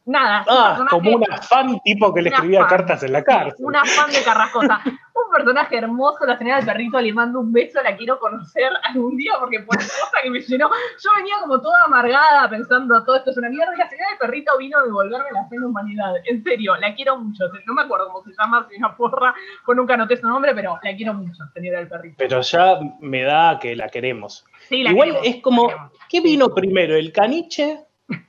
nada. 0.05 0.39
un 0.41 0.45
Ah, 0.57 0.65
personaje- 0.77 0.89
como 0.95 1.15
una 1.17 1.37
fan 1.41 1.79
tipo 1.83 2.13
que 2.13 2.21
le 2.21 2.29
escribía 2.29 2.59
fan. 2.61 2.69
cartas 2.69 3.03
en 3.03 3.11
la 3.13 3.23
cárcel. 3.23 3.53
una 3.65 3.83
fan 3.85 4.11
de 4.11 4.23
Carrascosa. 4.23 4.81
Un 4.85 5.31
personaje 5.33 5.77
hermoso, 5.77 6.25
la 6.25 6.37
señora 6.37 6.57
del 6.57 6.65
perrito, 6.65 6.99
le 6.99 7.13
mando 7.13 7.39
un 7.39 7.51
beso, 7.51 7.81
la 7.81 7.95
quiero 7.95 8.19
conocer 8.19 8.69
algún 8.83 9.15
día 9.15 9.33
porque 9.39 9.59
fue 9.63 9.75
una 9.77 9.85
cosa 9.85 10.17
que 10.21 10.29
me 10.29 10.39
llenó. 10.41 10.69
Yo 10.69 11.09
venía 11.17 11.35
como 11.41 11.61
toda 11.61 11.83
amargada 11.85 12.49
pensando, 12.49 13.01
todo 13.05 13.15
esto 13.15 13.31
es 13.31 13.37
una 13.37 13.49
mierda, 13.49 13.73
y 13.75 13.77
la 13.77 13.89
señora 13.89 14.09
del 14.09 14.17
perrito 14.19 14.57
vino 14.57 14.77
a 14.79 14.83
devolverme 14.83 15.27
la 15.31 15.45
fe 15.47 15.55
en 15.55 15.61
la 15.61 15.67
humanidad. 15.67 16.13
En 16.25 16.43
serio, 16.43 16.75
la 16.77 16.93
quiero 16.93 17.17
mucho. 17.17 17.45
No 17.65 17.73
me 17.73 17.83
acuerdo 17.83 18.07
cómo 18.09 18.23
se 18.25 18.31
llama, 18.37 18.67
si 18.69 18.77
una 18.77 18.95
porra, 18.95 19.33
pues 19.65 19.75
nunca 19.77 19.93
anoté 19.93 20.17
su 20.17 20.27
nombre, 20.27 20.53
pero 20.53 20.77
la 20.83 20.95
quiero 20.95 21.13
mucho, 21.13 21.43
señora 21.53 21.79
del 21.79 21.87
perrito. 21.87 22.15
Pero 22.17 22.41
ya 22.41 22.77
me 22.99 23.23
da 23.23 23.57
que 23.59 23.75
la 23.75 23.87
queremos. 23.89 24.45
Sí, 24.67 24.83
la 24.83 24.91
Igual 24.91 25.09
queremos, 25.09 25.27
es 25.27 25.41
como, 25.41 25.69
la. 25.69 25.89
¿qué 26.09 26.19
vino 26.21 26.49
primero, 26.53 26.95
el 26.95 27.11
caniche 27.13 27.79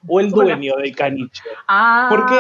o 0.09 0.21
el 0.21 0.33
Hola. 0.33 0.55
dueño 0.55 0.77
del 0.77 0.95
caniche? 0.95 1.43
Ah, 1.69 2.07
Porque, 2.11 2.35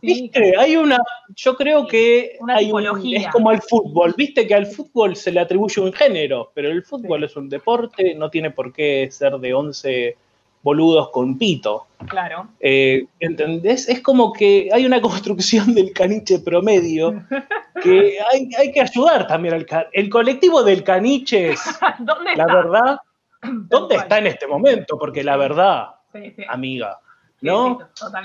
sí, 0.00 0.22
Viste, 0.22 0.52
hay 0.58 0.76
una, 0.76 0.98
yo 1.34 1.56
creo 1.56 1.86
que 1.86 2.36
una 2.40 2.56
hay 2.56 2.66
un- 2.70 2.82
tipología. 2.82 3.18
es 3.20 3.28
como 3.28 3.50
al 3.50 3.62
fútbol, 3.62 4.14
viste 4.16 4.46
que 4.46 4.54
al 4.54 4.66
fútbol 4.66 5.16
se 5.16 5.32
le 5.32 5.40
atribuye 5.40 5.80
un 5.80 5.92
género, 5.92 6.52
pero 6.54 6.68
el 6.70 6.82
fútbol 6.82 7.24
es 7.24 7.34
un 7.36 7.48
deporte, 7.48 8.14
no 8.14 8.30
tiene 8.30 8.50
por 8.50 8.72
qué 8.72 9.08
ser 9.10 9.38
de 9.38 9.54
11 9.54 10.16
boludos 10.62 11.10
con 11.10 11.38
pito. 11.38 11.86
claro. 12.08 12.48
Eh, 12.60 13.06
¿Entendés? 13.20 13.88
Es 13.88 14.00
como 14.00 14.32
que 14.32 14.68
hay 14.72 14.84
una 14.84 15.00
construcción 15.30 15.74
del 15.74 15.92
caniche 15.92 16.40
promedio 16.40 17.24
que 17.82 18.18
hay, 18.32 18.48
hay 18.58 18.72
que 18.72 18.80
ayudar 18.82 19.26
también 19.26 19.54
al 19.54 19.66
El 19.92 20.08
colectivo 20.10 20.62
del 20.62 20.82
caniche 20.84 21.52
es, 21.52 21.60
¿Dónde 22.00 22.36
la 22.36 22.42
está? 22.44 22.54
verdad, 22.54 22.98
¿dónde 23.42 23.94
está 23.96 24.18
en 24.18 24.26
este 24.28 24.46
momento? 24.46 24.98
Porque 24.98 25.22
la 25.24 25.36
verdad, 25.36 25.86
Sí, 26.22 26.30
sí. 26.36 26.44
amiga, 26.48 26.98
¿no? 27.40 27.78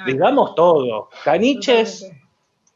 Digamos 0.05 0.55
todo. 0.55 1.09
Caniches, 1.23 2.11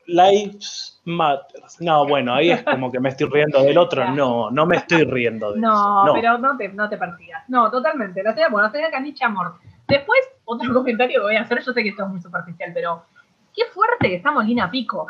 lives 0.07 0.99
matter. 1.05 1.63
No, 1.79 2.07
bueno, 2.07 2.33
ahí 2.33 2.51
es 2.51 2.63
como 2.63 2.91
que 2.91 2.99
me 2.99 3.09
estoy 3.09 3.29
riendo 3.29 3.61
del 3.61 3.77
otro. 3.77 4.09
No, 4.11 4.51
no 4.51 4.65
me 4.65 4.77
estoy 4.77 5.03
riendo 5.03 5.53
de 5.53 5.59
No, 5.59 5.71
eso. 5.71 6.05
No, 6.05 6.13
pero 6.13 6.37
no 6.37 6.57
te, 6.57 6.69
no 6.69 6.89
te 6.89 6.97
persigas. 6.97 7.43
No, 7.47 7.69
totalmente. 7.71 8.23
La 8.23 8.33
señora, 8.33 8.51
bueno, 8.51 8.71
Caniche 8.91 9.25
Amor. 9.25 9.55
Después, 9.87 10.19
otro 10.45 10.73
comentario 10.73 11.19
que 11.19 11.25
voy 11.25 11.35
a 11.35 11.41
hacer, 11.41 11.63
yo 11.63 11.73
sé 11.73 11.83
que 11.83 11.89
esto 11.89 12.03
es 12.03 12.09
muy 12.09 12.21
superficial, 12.21 12.71
pero 12.73 13.03
qué 13.55 13.65
fuerte 13.73 14.09
que 14.09 14.15
está 14.15 14.31
Molina 14.31 14.69
Pico. 14.69 15.07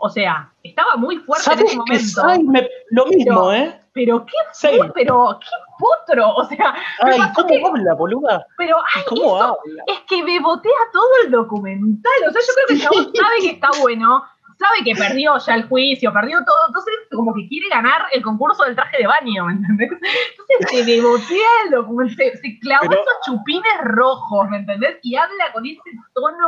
O 0.00 0.08
sea, 0.08 0.50
estaba 0.62 0.96
muy 0.96 1.16
fuerte 1.18 1.50
en 1.50 1.56
¿Sabes 1.58 1.64
ese 1.70 1.76
momento. 1.76 2.22
Ay, 2.24 2.42
me- 2.44 2.68
lo 2.90 3.06
mismo, 3.06 3.48
Pero- 3.48 3.52
¿eh? 3.52 3.80
Pero 3.94 4.24
qué 4.26 4.32
Sí. 4.52 4.68
pero 4.94 5.40
qué 5.40 5.46
potro. 5.78 6.28
O 6.36 6.44
sea, 6.44 6.72
Ay, 7.02 7.18
¿cómo 7.34 7.48
que- 7.48 7.62
habla, 7.66 7.94
boluda? 7.94 8.46
pero 8.56 8.76
ay, 8.94 9.02
¿Cómo 9.08 9.22
eso- 9.22 9.42
habla? 9.60 9.82
es 9.88 10.00
que 10.08 10.22
bebotea 10.22 10.72
todo 10.92 11.08
el 11.24 11.30
documental. 11.32 12.12
O 12.28 12.30
sea, 12.32 12.40
yo 12.40 12.52
creo 12.54 12.66
que 12.68 12.74
el 12.74 12.80
chabón 12.82 13.12
sabe 13.16 13.40
que 13.40 13.50
está 13.50 13.68
bueno, 13.80 14.22
sabe 14.56 14.84
que 14.84 14.94
perdió 14.94 15.36
ya 15.38 15.54
el 15.56 15.68
juicio, 15.68 16.12
perdió 16.12 16.44
todo. 16.44 16.66
Entonces, 16.68 16.94
como 17.10 17.34
que 17.34 17.48
quiere 17.48 17.68
ganar 17.70 18.02
el 18.12 18.22
concurso 18.22 18.62
del 18.64 18.76
traje 18.76 18.98
de 18.98 19.06
baño, 19.08 19.46
¿me 19.46 19.52
entendés? 19.54 19.90
Entonces, 19.90 20.70
se 20.70 20.84
bebotea 20.84 21.48
el 21.64 21.70
documental, 21.72 22.16
se, 22.16 22.36
se 22.38 22.58
clavó 22.60 22.86
Pero- 22.88 23.00
esos 23.02 23.14
chupines 23.26 23.78
rojos, 23.82 24.48
¿me 24.48 24.58
entendés? 24.58 24.96
Y 25.02 25.16
habla 25.16 25.52
con 25.52 25.66
ese 25.66 25.80
tono 26.14 26.46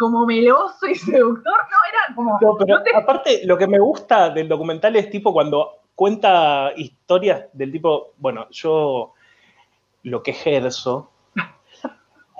como 0.00 0.24
meloso 0.24 0.86
y 0.86 0.94
seductor, 0.94 1.44
no, 1.44 1.76
era 1.92 2.14
como... 2.16 2.38
No, 2.40 2.56
pero 2.56 2.78
no 2.78 2.82
te- 2.82 2.96
aparte, 2.96 3.40
lo 3.44 3.58
que 3.58 3.66
me 3.66 3.78
gusta 3.78 4.30
del 4.30 4.48
documental 4.48 4.96
es 4.96 5.10
tipo 5.10 5.30
cuando 5.32 5.72
cuenta 5.94 6.72
historias 6.76 7.44
del 7.52 7.70
tipo, 7.70 8.14
bueno, 8.16 8.46
yo 8.50 9.12
lo 10.04 10.22
que 10.22 10.30
ejerzo, 10.30 11.10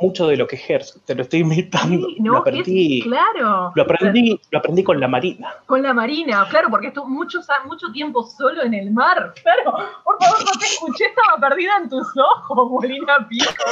mucho 0.00 0.26
de 0.28 0.38
lo 0.38 0.46
que 0.46 0.56
ejerzo, 0.56 0.98
te 1.04 1.14
lo 1.14 1.20
estoy 1.20 1.40
imitando, 1.40 2.06
Sí, 2.08 2.16
lo 2.20 2.24
no, 2.24 2.34
es- 2.36 2.40
aprendí, 2.40 3.02
claro. 3.02 3.70
lo 3.74 3.82
aprendí, 3.82 4.40
lo 4.50 4.58
aprendí 4.58 4.82
con 4.82 4.98
la 4.98 5.08
Marina. 5.08 5.52
Con 5.66 5.82
la 5.82 5.92
Marina, 5.92 6.46
claro, 6.48 6.68
porque 6.70 6.86
estuvo 6.86 7.06
mucho, 7.06 7.40
mucho 7.66 7.92
tiempo 7.92 8.22
solo 8.22 8.62
en 8.62 8.72
el 8.72 8.90
mar. 8.92 9.34
Claro, 9.42 9.76
por 10.02 10.16
favor, 10.18 10.38
no 10.42 10.58
te 10.58 10.64
escuché, 10.64 11.04
estaba 11.04 11.36
perdida 11.46 11.72
en 11.82 11.90
tus 11.90 12.06
ojos, 12.16 12.70
Molina 12.70 13.28
Pico. 13.28 13.62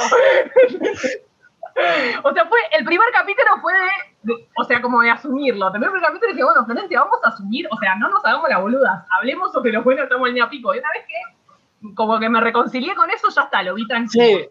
O 2.24 2.32
sea, 2.32 2.46
fue, 2.46 2.58
el 2.78 2.84
primer 2.84 3.08
capítulo 3.12 3.48
fue 3.62 3.72
de, 3.72 4.32
de- 4.34 4.48
o 4.56 4.64
sea, 4.64 4.80
como 4.82 5.00
de 5.00 5.10
asumirlo. 5.10 5.66
El 5.66 5.80
primer 5.80 6.00
capítulo 6.02 6.32
dije, 6.32 6.44
bueno, 6.44 6.64
Florencia, 6.64 7.00
vamos 7.00 7.18
a 7.24 7.28
asumir, 7.28 7.66
o 7.70 7.76
sea, 7.78 7.94
no 7.96 8.08
nos 8.08 8.24
hagamos 8.24 8.48
las 8.50 8.60
boludas, 8.60 9.04
hablemos 9.16 9.52
sobre 9.52 9.72
lo 9.72 9.82
bueno 9.82 10.06
de 10.06 10.16
Molina 10.16 10.48
Pico. 10.50 10.74
Y 10.74 10.78
una 10.78 10.88
vez 10.92 11.04
que, 11.06 11.94
como 11.94 12.18
que 12.18 12.28
me 12.28 12.40
reconcilié 12.40 12.94
con 12.94 13.08
eso, 13.10 13.28
ya 13.34 13.42
está, 13.42 13.62
lo 13.62 13.74
vi 13.74 13.86
tranquilo. 13.86 14.50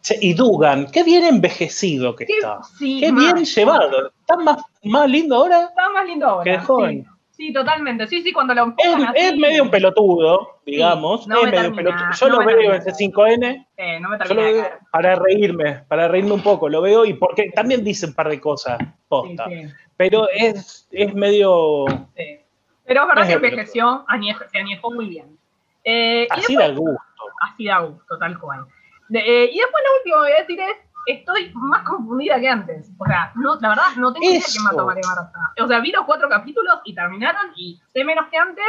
Che, 0.00 0.18
Y 0.20 0.34
Dugan, 0.34 0.86
qué 0.90 1.04
bien 1.04 1.24
envejecido 1.24 2.16
que 2.16 2.26
Qué- 2.26 2.38
está. 2.38 2.62
sí, 2.62 2.98
Qué 3.00 3.12
bien 3.12 3.44
llevado. 3.44 4.08
Está 4.20 4.36
más, 4.38 4.56
más 4.84 5.08
lindo 5.08 5.36
ahora. 5.36 5.64
Está 5.64 5.88
más 5.90 6.04
lindo 6.06 6.26
ahora. 6.26 6.44
Que 6.44 6.58
joven. 6.58 7.04
Sí. 7.04 7.10
Sí, 7.36 7.52
totalmente. 7.52 8.06
Sí, 8.06 8.22
sí, 8.22 8.32
cuando 8.32 8.54
lo 8.54 8.62
Es, 8.62 8.68
empujan 8.68 9.14
es 9.14 9.28
así, 9.32 9.38
medio 9.38 9.62
un 9.64 9.70
pelotudo, 9.70 10.60
digamos. 10.64 11.26
no 11.28 11.36
es 11.36 11.44
me 11.44 11.50
medio 11.50 11.68
un 11.70 11.76
termina, 11.76 11.96
pelotudo. 11.96 12.18
Yo 12.18 12.28
no 12.28 12.40
lo 12.40 12.46
me 12.46 12.54
veo 12.54 12.74
en 12.74 12.82
C5N. 12.82 13.66
eh, 13.76 14.00
no 14.00 14.08
me 14.08 14.18
Yo 14.26 14.34
lo 14.34 14.42
veo 14.42 14.70
para 14.90 15.14
reírme, 15.16 15.84
para 15.86 16.08
reírme 16.08 16.32
un 16.32 16.42
poco, 16.42 16.68
lo 16.70 16.80
veo 16.80 17.04
y 17.04 17.12
porque 17.14 17.50
también 17.54 17.84
dice 17.84 18.06
un 18.06 18.14
par 18.14 18.30
de 18.30 18.40
cosas, 18.40 18.78
Sí, 18.80 18.86
posta. 19.06 19.48
sí, 19.50 19.66
Pero 19.98 20.28
es, 20.30 20.88
es 20.90 21.14
medio 21.14 21.86
sí. 22.16 22.40
Pero 22.86 23.02
es 23.02 23.08
verdad 23.08 23.22
Es 23.24 23.28
que 23.28 23.34
envejeció, 23.46 24.06
se 24.50 24.58
añejó 24.58 24.90
muy 24.92 25.08
bien. 25.08 25.36
Eh, 25.84 26.26
así 26.30 26.54
después, 26.56 26.68
da 26.68 26.74
gusto. 26.74 27.02
así 27.42 27.64
da 27.66 27.78
gusto, 27.80 28.18
tal 28.18 28.38
cual. 28.40 28.64
De- 29.08 29.18
eh, 29.20 29.50
y 29.52 29.58
después 29.58 29.84
lo 29.84 29.96
último 29.98 30.14
que 30.16 30.20
voy 30.22 30.32
a 30.32 30.40
decir 30.40 30.60
es, 30.60 30.76
estoy 31.06 31.52
más 31.54 31.82
confundida 31.84 32.38
que 32.40 32.48
antes. 32.48 32.90
O 32.98 33.04
sea, 33.06 33.32
no, 33.36 33.56
la 33.60 33.68
verdad 33.70 33.84
no 33.96 34.12
tengo 34.12 34.26
idea 34.28 34.42
quién 34.52 34.64
mató 34.64 34.80
a 34.82 34.86
María 34.86 35.02
Marta. 35.06 35.38
O 35.62 35.66
sea, 35.68 35.80
vi 35.80 35.92
los 35.92 36.04
cuatro 36.04 36.28
capítulos 36.28 36.80
y 36.84 36.94
terminaron 36.94 37.52
y 37.56 37.80
sé 37.92 38.04
menos 38.04 38.26
que 38.28 38.36
antes. 38.38 38.64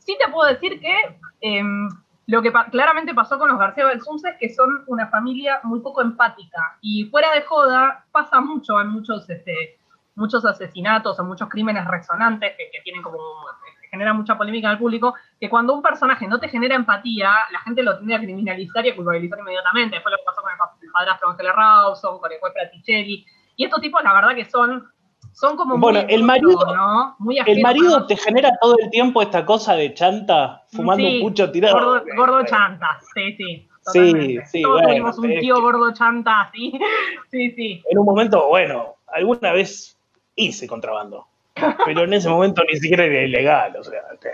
Sí 0.00 0.16
te 0.24 0.30
puedo 0.30 0.48
decir 0.48 0.80
que 0.80 1.18
em, 1.40 1.88
lo 2.26 2.42
que 2.42 2.50
pa- 2.52 2.66
claramente 2.70 3.14
pasó 3.14 3.38
con 3.38 3.48
los 3.48 3.58
García 3.58 3.86
Belsunce 3.86 4.30
es 4.30 4.36
que 4.38 4.54
son 4.54 4.84
una 4.86 5.08
familia 5.08 5.60
muy 5.64 5.80
poco 5.80 6.00
empática. 6.02 6.78
Y 6.80 7.04
fuera 7.06 7.32
de 7.32 7.42
joda, 7.42 8.04
pasa 8.12 8.40
mucho 8.40 8.80
en 8.80 8.88
muchos, 8.88 9.28
este, 9.30 9.78
muchos 10.14 10.44
asesinatos 10.44 11.18
o 11.20 11.24
muchos 11.24 11.48
crímenes 11.48 11.86
resonantes 11.86 12.52
que, 12.56 12.70
que 12.70 12.80
tienen 12.82 13.02
como 13.02 13.18
que 13.80 13.88
generan 13.88 14.16
mucha 14.16 14.36
polémica 14.36 14.66
en 14.68 14.72
el 14.72 14.78
público, 14.78 15.14
que 15.40 15.48
cuando 15.48 15.72
un 15.74 15.82
personaje 15.82 16.26
no 16.26 16.38
te 16.40 16.48
genera 16.48 16.74
empatía, 16.74 17.30
la 17.52 17.60
gente 17.60 17.82
lo 17.82 17.96
tiende 17.96 18.14
a 18.14 18.20
criminalizar 18.20 18.84
y 18.84 18.90
a 18.90 18.96
culpabilizar 18.96 19.38
inmediatamente. 19.38 20.00
Fue 20.00 20.10
lo 20.10 20.18
que 20.18 20.24
pasó 20.26 20.42
padrastro 20.96 21.30
Ángel 21.30 21.46
Rawson, 21.54 22.18
con 22.18 22.32
el 22.32 22.38
juez 22.38 22.52
Praticelli. 22.54 23.26
Y 23.56 23.64
estos 23.64 23.80
tipos, 23.80 24.02
la 24.02 24.12
verdad 24.14 24.34
que 24.34 24.44
son, 24.44 24.84
son 25.32 25.56
como 25.56 25.76
Bueno, 25.78 26.02
muy 26.02 26.14
el 26.14 26.22
marido- 26.22 26.74
¿no? 26.74 27.16
Muy 27.18 27.38
El 27.44 27.60
marido 27.62 28.06
te 28.06 28.16
genera 28.16 28.50
todo 28.60 28.76
el 28.78 28.90
tiempo 28.90 29.22
esta 29.22 29.44
cosa 29.44 29.74
de 29.74 29.92
chanta, 29.94 30.64
fumando 30.68 31.06
Sí, 31.06 31.16
un 31.16 31.28
pucho 31.28 31.50
tirado. 31.50 31.74
Gordo, 31.78 32.04
gordo 32.16 32.44
chanta, 32.46 32.98
sí, 33.14 33.32
sí. 33.36 33.68
Sí, 33.92 34.00
totalmente. 34.12 34.46
sí, 34.46 34.62
Todos 34.62 34.74
bueno, 34.82 34.88
tuvimos 34.88 35.18
un 35.18 35.38
tío 35.40 35.60
gordo 35.60 35.92
chanta 35.92 36.40
así. 36.42 36.72
Sí, 37.30 37.50
sí. 37.52 37.82
En 37.90 37.98
un 37.98 38.04
momento, 38.06 38.48
bueno, 38.48 38.96
alguna 39.06 39.52
vez 39.52 39.96
hice 40.34 40.66
contrabando. 40.66 41.26
Pero 41.86 42.02
en 42.02 42.12
ese 42.12 42.28
momento 42.28 42.62
ni 42.70 42.78
siquiera 42.78 43.04
era 43.04 43.22
ilegal, 43.22 43.76
o 43.76 43.84
sea, 43.84 44.00
te- 44.20 44.30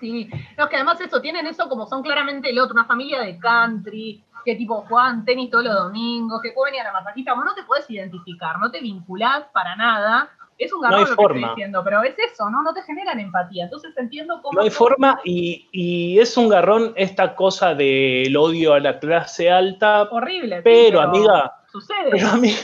Sí, 0.00 0.28
no, 0.58 0.64
es 0.64 0.70
que 0.70 0.76
además 0.76 1.00
eso, 1.00 1.20
tienen 1.20 1.46
eso 1.46 1.68
como 1.68 1.86
son 1.86 2.02
claramente 2.02 2.50
el 2.50 2.58
otro, 2.58 2.74
una 2.74 2.84
familia 2.84 3.20
de 3.20 3.38
country, 3.38 4.22
que 4.44 4.54
tipo 4.56 4.82
juegan 4.88 5.24
tenis 5.24 5.50
todos 5.50 5.64
los 5.64 5.74
domingos, 5.74 6.40
que 6.42 6.52
pueden 6.52 6.74
ir 6.74 6.80
a 6.82 6.84
la 6.84 6.92
masajista, 6.92 7.34
vos 7.34 7.44
no 7.44 7.54
te 7.54 7.62
puedes 7.64 7.88
identificar, 7.90 8.58
no 8.58 8.70
te 8.70 8.80
vinculás 8.80 9.44
para 9.52 9.74
nada. 9.76 10.30
Es 10.56 10.72
un 10.72 10.82
garrón 10.82 11.00
lo 11.00 11.06
que 11.16 11.22
estoy 11.22 11.44
diciendo, 11.48 11.82
pero 11.82 12.02
es 12.04 12.14
eso, 12.16 12.48
¿no? 12.48 12.62
No 12.62 12.72
te 12.72 12.82
generan 12.82 13.18
empatía. 13.18 13.64
Entonces 13.64 13.92
entiendo 13.96 14.40
cómo. 14.40 14.58
no 14.58 14.62
hay 14.62 14.70
forma 14.70 15.18
y, 15.24 15.68
y 15.72 16.20
es 16.20 16.36
un 16.36 16.48
garrón 16.48 16.92
esta 16.94 17.34
cosa 17.34 17.74
del 17.74 18.36
odio 18.36 18.74
a 18.74 18.78
la 18.80 19.00
clase 19.00 19.50
alta, 19.50 20.02
Horrible. 20.12 20.58
sí, 20.58 20.62
pero, 20.62 21.00
amiga, 21.00 21.54
Sucede. 21.72 22.10
pero 22.12 22.28
amiga, 22.28 22.60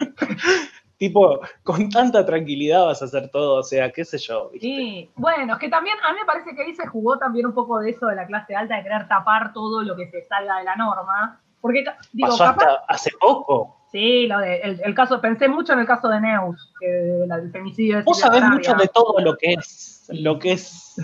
tipo, 0.98 1.40
con 1.62 1.88
tanta 1.90 2.24
tranquilidad 2.24 2.86
vas 2.86 3.02
a 3.02 3.06
hacer 3.06 3.28
todo, 3.30 3.60
o 3.60 3.62
sea, 3.62 3.90
qué 3.92 4.04
sé 4.04 4.18
yo, 4.18 4.50
¿viste? 4.50 4.66
Sí, 4.66 5.10
bueno, 5.16 5.54
es 5.54 5.58
que 5.58 5.68
también 5.68 5.96
a 6.06 6.12
mí 6.12 6.18
me 6.20 6.24
parece 6.24 6.54
que 6.54 6.62
ahí 6.62 6.74
se 6.74 6.86
jugó 6.86 7.18
también 7.18 7.46
un 7.46 7.54
poco 7.54 7.78
de 7.80 7.90
eso 7.90 8.06
de 8.06 8.16
la 8.16 8.26
clase 8.26 8.54
alta, 8.56 8.76
de 8.76 8.82
querer 8.82 9.06
tapar 9.08 9.52
todo 9.52 9.82
lo 9.82 9.94
que 9.96 10.06
se 10.10 10.22
salga 10.22 10.58
de 10.58 10.64
la 10.64 10.76
norma. 10.76 11.40
Porque, 11.60 11.84
digo, 12.12 12.28
Pasó 12.28 12.44
capaz. 12.44 12.64
hasta 12.64 12.84
hace 12.88 13.10
poco. 13.20 13.76
Sí, 13.90 14.26
lo 14.26 14.38
de, 14.38 14.60
el, 14.60 14.80
el 14.84 14.94
caso, 14.94 15.20
pensé 15.20 15.48
mucho 15.48 15.72
en 15.72 15.80
el 15.80 15.86
caso 15.86 16.08
de 16.08 16.20
Neus, 16.20 16.72
que 16.78 16.86
del 16.86 17.50
femicidio 17.50 17.98
de 17.98 18.02
Vos 18.02 18.20
sabés 18.20 18.42
mucho 18.44 18.74
de 18.74 18.88
todo 18.88 19.20
lo 19.20 19.36
que 19.36 19.54
es, 19.54 20.08
lo 20.12 20.38
que 20.38 20.52
es 20.52 20.96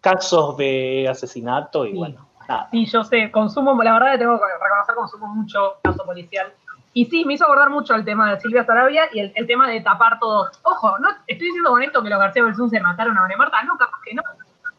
casos 0.00 0.56
de 0.56 1.08
asesinato 1.08 1.86
y 1.86 1.92
Sí. 1.92 1.96
bueno, 1.96 2.28
nada. 2.48 2.68
Sí, 2.70 2.86
yo 2.86 3.02
sé, 3.04 3.30
consumo, 3.30 3.80
la 3.82 3.94
verdad 3.94 4.12
que 4.12 4.18
tengo 4.18 4.38
que 4.38 4.44
reconocer, 4.62 4.94
consumo 4.94 5.26
mucho 5.28 5.76
caso 5.82 6.04
policial. 6.04 6.52
Y 6.94 7.06
sí, 7.06 7.24
me 7.24 7.34
hizo 7.34 7.44
acordar 7.44 7.70
mucho 7.70 7.94
el 7.94 8.04
tema 8.04 8.30
de 8.32 8.40
Silvia 8.40 8.64
Sarabia 8.64 9.08
y 9.12 9.18
el, 9.18 9.32
el 9.34 9.46
tema 9.46 9.68
de 9.68 9.80
tapar 9.80 10.18
todo. 10.20 10.48
Ojo, 10.62 10.98
no 11.00 11.08
estoy 11.26 11.46
diciendo 11.48 11.70
con 11.70 11.82
esto 11.82 12.02
que 12.02 12.08
los 12.08 12.18
García 12.20 12.44
Belsun 12.44 12.70
se 12.70 12.80
mataron 12.80 13.18
a 13.18 13.22
María 13.22 13.36
Marta, 13.36 13.62
no, 13.64 13.76
capaz 13.76 13.98
que 14.04 14.14
no. 14.14 14.22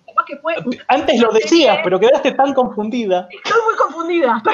Capaz 0.07 0.25
que 0.25 0.37
fue. 0.37 0.55
Antes 0.87 1.19
lo 1.19 1.29
decías, 1.33 1.79
pero 1.83 1.99
quedaste 1.99 2.31
tan 2.31 2.53
confundida. 2.53 3.27
Estoy 3.29 3.61
muy 3.65 3.75
confundida. 3.75 4.41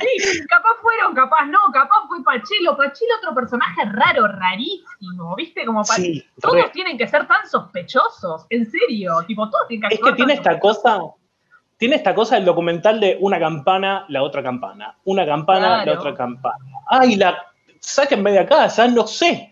Sí, 0.00 0.46
capaz 0.48 0.76
fueron, 0.80 1.14
capaz 1.14 1.44
no, 1.46 1.58
capaz 1.72 2.06
fue 2.08 2.22
Pachelo. 2.22 2.76
Pachelo, 2.76 3.14
otro 3.18 3.34
personaje 3.34 3.82
raro, 3.92 4.26
rarísimo, 4.28 5.34
¿viste? 5.36 5.64
Como 5.66 5.80
Pa- 5.84 5.94
Sí, 5.94 6.24
Todos 6.40 6.54
re. 6.56 6.70
tienen 6.72 6.96
que 6.98 7.06
ser 7.08 7.26
tan 7.26 7.46
sospechosos, 7.48 8.46
en 8.50 8.70
serio. 8.70 9.14
Tipo, 9.26 9.48
todos 9.50 9.66
tienen 9.68 9.88
que 9.88 9.94
Es 9.96 10.00
que 10.00 10.12
tiene 10.12 10.34
esta 10.34 10.58
cosa, 10.60 11.00
tiene 11.82 11.96
esta 11.96 12.14
cosa 12.14 12.36
el 12.36 12.44
documental 12.44 13.00
de 13.00 13.16
una 13.18 13.40
campana, 13.40 14.04
la 14.08 14.22
otra 14.22 14.40
campana, 14.40 14.96
una 15.02 15.26
campana, 15.26 15.84
la 15.84 15.94
otra 15.94 16.14
campana. 16.14 16.64
Ay, 16.86 17.16
la 17.16 17.36
sáquenme 17.80 18.30
de 18.30 18.38
acá, 18.38 18.68
ya 18.68 18.86
no 18.86 19.04
sé. 19.04 19.50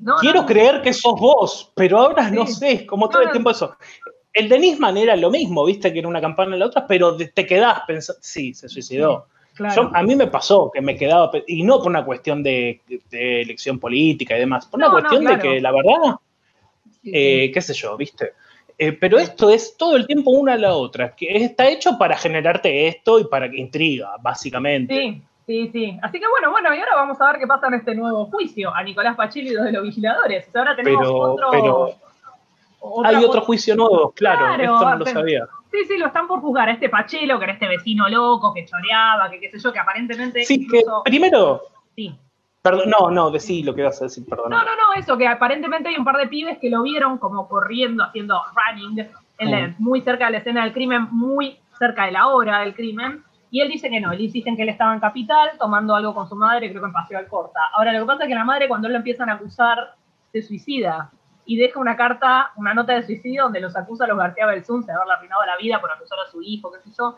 No, 0.00 0.16
Quiero 0.16 0.40
no, 0.40 0.46
creer 0.48 0.82
que 0.82 0.92
sos 0.92 1.14
vos, 1.20 1.70
pero 1.76 1.98
ahora 1.98 2.28
no 2.30 2.48
sé, 2.48 2.72
es 2.72 2.82
como 2.82 3.08
todo 3.08 3.22
el 3.22 3.30
tiempo 3.30 3.50
eso. 3.50 3.76
El 4.32 4.48
de 4.48 4.58
Nisman 4.58 4.96
era 4.96 5.14
lo 5.14 5.30
mismo, 5.30 5.64
viste 5.64 5.92
que 5.92 6.00
era 6.00 6.08
una 6.08 6.20
campana 6.20 6.56
y 6.56 6.58
la 6.58 6.66
otra, 6.66 6.84
pero 6.84 7.16
te 7.16 7.46
quedás 7.46 7.82
pensando, 7.86 8.18
sí, 8.20 8.54
se 8.54 8.68
suicidó. 8.68 9.28
Claro. 9.54 9.82
Yo- 9.84 9.90
a 9.96 10.02
mí 10.02 10.16
me 10.16 10.26
pasó 10.26 10.68
que 10.74 10.80
me 10.80 10.96
quedaba, 10.96 11.30
y 11.46 11.62
no 11.62 11.78
por 11.78 11.90
una 11.90 12.04
cuestión 12.04 12.42
de, 12.42 12.80
de 13.08 13.42
elección 13.42 13.78
política 13.78 14.36
y 14.36 14.40
demás, 14.40 14.66
por 14.66 14.80
una 14.80 14.90
cuestión 14.90 15.22
claro. 15.22 15.36
de 15.36 15.42
que 15.48 15.60
la 15.60 15.70
verdad, 15.70 16.16
eh, 17.04 17.52
qué 17.54 17.60
sé 17.60 17.72
yo, 17.72 17.96
viste. 17.96 18.32
Eh, 18.84 18.92
pero 18.94 19.16
esto 19.16 19.48
es 19.48 19.76
todo 19.76 19.94
el 19.94 20.08
tiempo 20.08 20.32
una 20.32 20.54
a 20.54 20.58
la 20.58 20.74
otra, 20.74 21.14
que 21.14 21.36
está 21.36 21.68
hecho 21.68 21.96
para 21.96 22.16
generarte 22.16 22.88
esto 22.88 23.20
y 23.20 23.24
para 23.28 23.48
que 23.48 23.60
intriga, 23.60 24.16
básicamente. 24.20 24.92
Sí, 24.92 25.22
sí, 25.46 25.70
sí. 25.72 25.98
Así 26.02 26.18
que 26.18 26.26
bueno, 26.28 26.50
bueno, 26.50 26.74
y 26.74 26.78
ahora 26.80 26.96
vamos 26.96 27.20
a 27.20 27.30
ver 27.30 27.38
qué 27.38 27.46
pasa 27.46 27.68
en 27.68 27.74
este 27.74 27.94
nuevo 27.94 28.24
juicio 28.26 28.74
a 28.74 28.82
Nicolás 28.82 29.14
Pachilli 29.14 29.50
y 29.50 29.54
los 29.54 29.66
de 29.66 29.70
los 29.70 29.84
vigiladores. 29.84 30.48
O 30.48 30.50
sea, 30.50 30.62
ahora 30.62 30.74
tenemos 30.74 31.00
Pero, 31.00 31.16
otro. 31.16 31.48
pero 31.52 33.04
hay 33.04 33.24
otro 33.24 33.42
juicio 33.42 33.76
nuevo, 33.76 34.10
claro, 34.16 34.46
Claro, 34.46 34.62
esto 34.64 34.90
no 34.90 34.96
lo 34.96 35.06
sabía. 35.06 35.46
Sí, 35.70 35.78
sí, 35.86 35.96
lo 35.96 36.06
están 36.06 36.26
por 36.26 36.40
juzgar 36.40 36.68
a 36.68 36.72
este 36.72 36.88
Pachelo, 36.88 37.38
que 37.38 37.44
era 37.44 37.52
este 37.52 37.68
vecino 37.68 38.08
loco, 38.08 38.52
que 38.52 38.66
choreaba, 38.66 39.30
que 39.30 39.38
qué 39.38 39.48
sé 39.48 39.60
yo, 39.60 39.72
que 39.72 39.78
aparentemente. 39.78 40.44
Sí, 40.44 40.66
que 40.66 40.82
primero, 41.04 41.62
Sí. 41.94 42.12
Perdón, 42.62 42.90
no, 42.90 43.10
no, 43.10 43.30
decí 43.30 43.62
lo 43.62 43.74
que 43.74 43.82
vas 43.82 44.00
a 44.00 44.04
decir, 44.04 44.24
perdón. 44.28 44.50
No, 44.50 44.58
no, 44.58 44.64
no, 44.76 44.94
eso, 44.96 45.16
que 45.18 45.26
aparentemente 45.26 45.88
hay 45.88 45.96
un 45.96 46.04
par 46.04 46.16
de 46.16 46.28
pibes 46.28 46.58
que 46.58 46.70
lo 46.70 46.82
vieron 46.82 47.18
como 47.18 47.48
corriendo, 47.48 48.04
haciendo 48.04 48.40
running, 48.54 49.08
en 49.38 49.50
la- 49.50 49.68
Mm. 49.68 49.74
muy 49.78 50.00
cerca 50.02 50.26
de 50.26 50.32
la 50.32 50.38
escena 50.38 50.62
del 50.62 50.72
crimen, 50.72 51.08
muy 51.10 51.58
cerca 51.78 52.04
de 52.06 52.12
la 52.12 52.28
hora 52.28 52.60
del 52.60 52.74
crimen. 52.74 53.24
Y 53.50 53.60
él 53.60 53.68
dice 53.68 53.90
que 53.90 54.00
no, 54.00 54.12
él 54.12 54.20
insiste 54.20 54.48
en 54.48 54.56
que 54.56 54.62
él 54.62 54.68
estaba 54.68 54.94
en 54.94 55.00
Capital 55.00 55.50
tomando 55.58 55.94
algo 55.94 56.14
con 56.14 56.28
su 56.28 56.36
madre, 56.36 56.70
creo 56.70 56.80
que 56.80 56.86
en 56.86 56.92
Paseo 56.92 57.18
Alcorta. 57.18 57.60
Ahora, 57.74 57.92
lo 57.92 58.00
que 58.00 58.06
pasa 58.06 58.22
es 58.22 58.28
que 58.28 58.34
la 58.34 58.44
madre, 58.44 58.68
cuando 58.68 58.86
él 58.86 58.92
lo 58.92 58.98
empiezan 58.98 59.28
a 59.28 59.34
acusar, 59.34 59.94
se 60.30 60.40
suicida 60.42 61.10
y 61.44 61.56
deja 61.56 61.78
una 61.80 61.96
carta, 61.96 62.52
una 62.56 62.72
nota 62.72 62.92
de 62.94 63.02
suicidio 63.02 63.42
donde 63.42 63.60
los 63.60 63.76
acusa 63.76 64.04
a 64.04 64.06
los 64.06 64.16
García 64.16 64.46
Belsunce 64.46 64.86
de 64.86 64.92
haberle 64.94 65.14
arruinado 65.14 65.44
la 65.44 65.56
vida 65.56 65.80
por 65.80 65.90
acusar 65.90 66.18
a 66.26 66.30
su 66.30 66.40
hijo, 66.40 66.70
qué 66.72 66.78
sé 66.88 66.94
yo. 66.96 67.16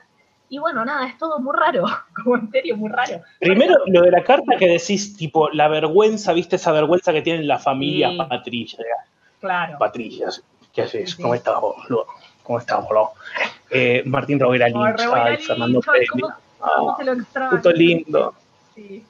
Y 0.50 0.58
bueno, 0.58 0.84
nada, 0.84 1.06
es 1.06 1.16
todo 1.18 1.38
muy 1.38 1.54
raro, 1.56 1.84
como 2.22 2.36
en 2.36 2.50
serio, 2.50 2.76
muy 2.76 2.90
raro. 2.90 3.22
Primero, 3.40 3.74
lo 3.86 4.02
de 4.02 4.10
la 4.10 4.22
carta 4.22 4.56
que 4.58 4.68
decís, 4.68 5.16
tipo, 5.16 5.48
la 5.50 5.68
vergüenza, 5.68 6.32
viste 6.32 6.56
esa 6.56 6.72
vergüenza 6.72 7.12
que 7.12 7.22
tiene 7.22 7.42
la 7.44 7.58
familia 7.58 8.10
Sí. 8.10 8.18
Patricia, 8.28 8.84
Claro. 9.40 9.78
Patricia, 9.78 10.28
¿qué 10.72 10.82
haces? 10.82 11.10
Sí. 11.10 11.22
¿Cómo 11.22 11.34
estás, 11.34 11.60
boludo? 11.60 12.06
¿Cómo 12.42 12.58
estás, 12.58 12.84
boludo? 12.84 13.12
Eh, 13.70 14.02
Martín 14.06 14.38
Rovera 14.38 14.68
Lynch, 14.68 15.00
ay, 15.12 15.36
Fernando 15.38 15.80
cómo 16.10 16.28
Ah, 16.60 16.96
puto 17.50 17.72
lindo. 17.72 18.34
Sí. 18.74 19.04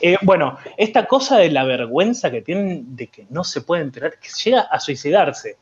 Eh, 0.00 0.16
bueno, 0.22 0.58
esta 0.76 1.06
cosa 1.06 1.36
de 1.38 1.50
la 1.50 1.64
vergüenza 1.64 2.30
que 2.30 2.42
tienen 2.42 2.96
de 2.96 3.06
que 3.08 3.26
no 3.30 3.44
se 3.44 3.60
puede 3.60 3.82
enterar, 3.82 4.14
que 4.18 4.28
llega 4.44 4.62
a 4.62 4.80
suicidarse. 4.80 5.56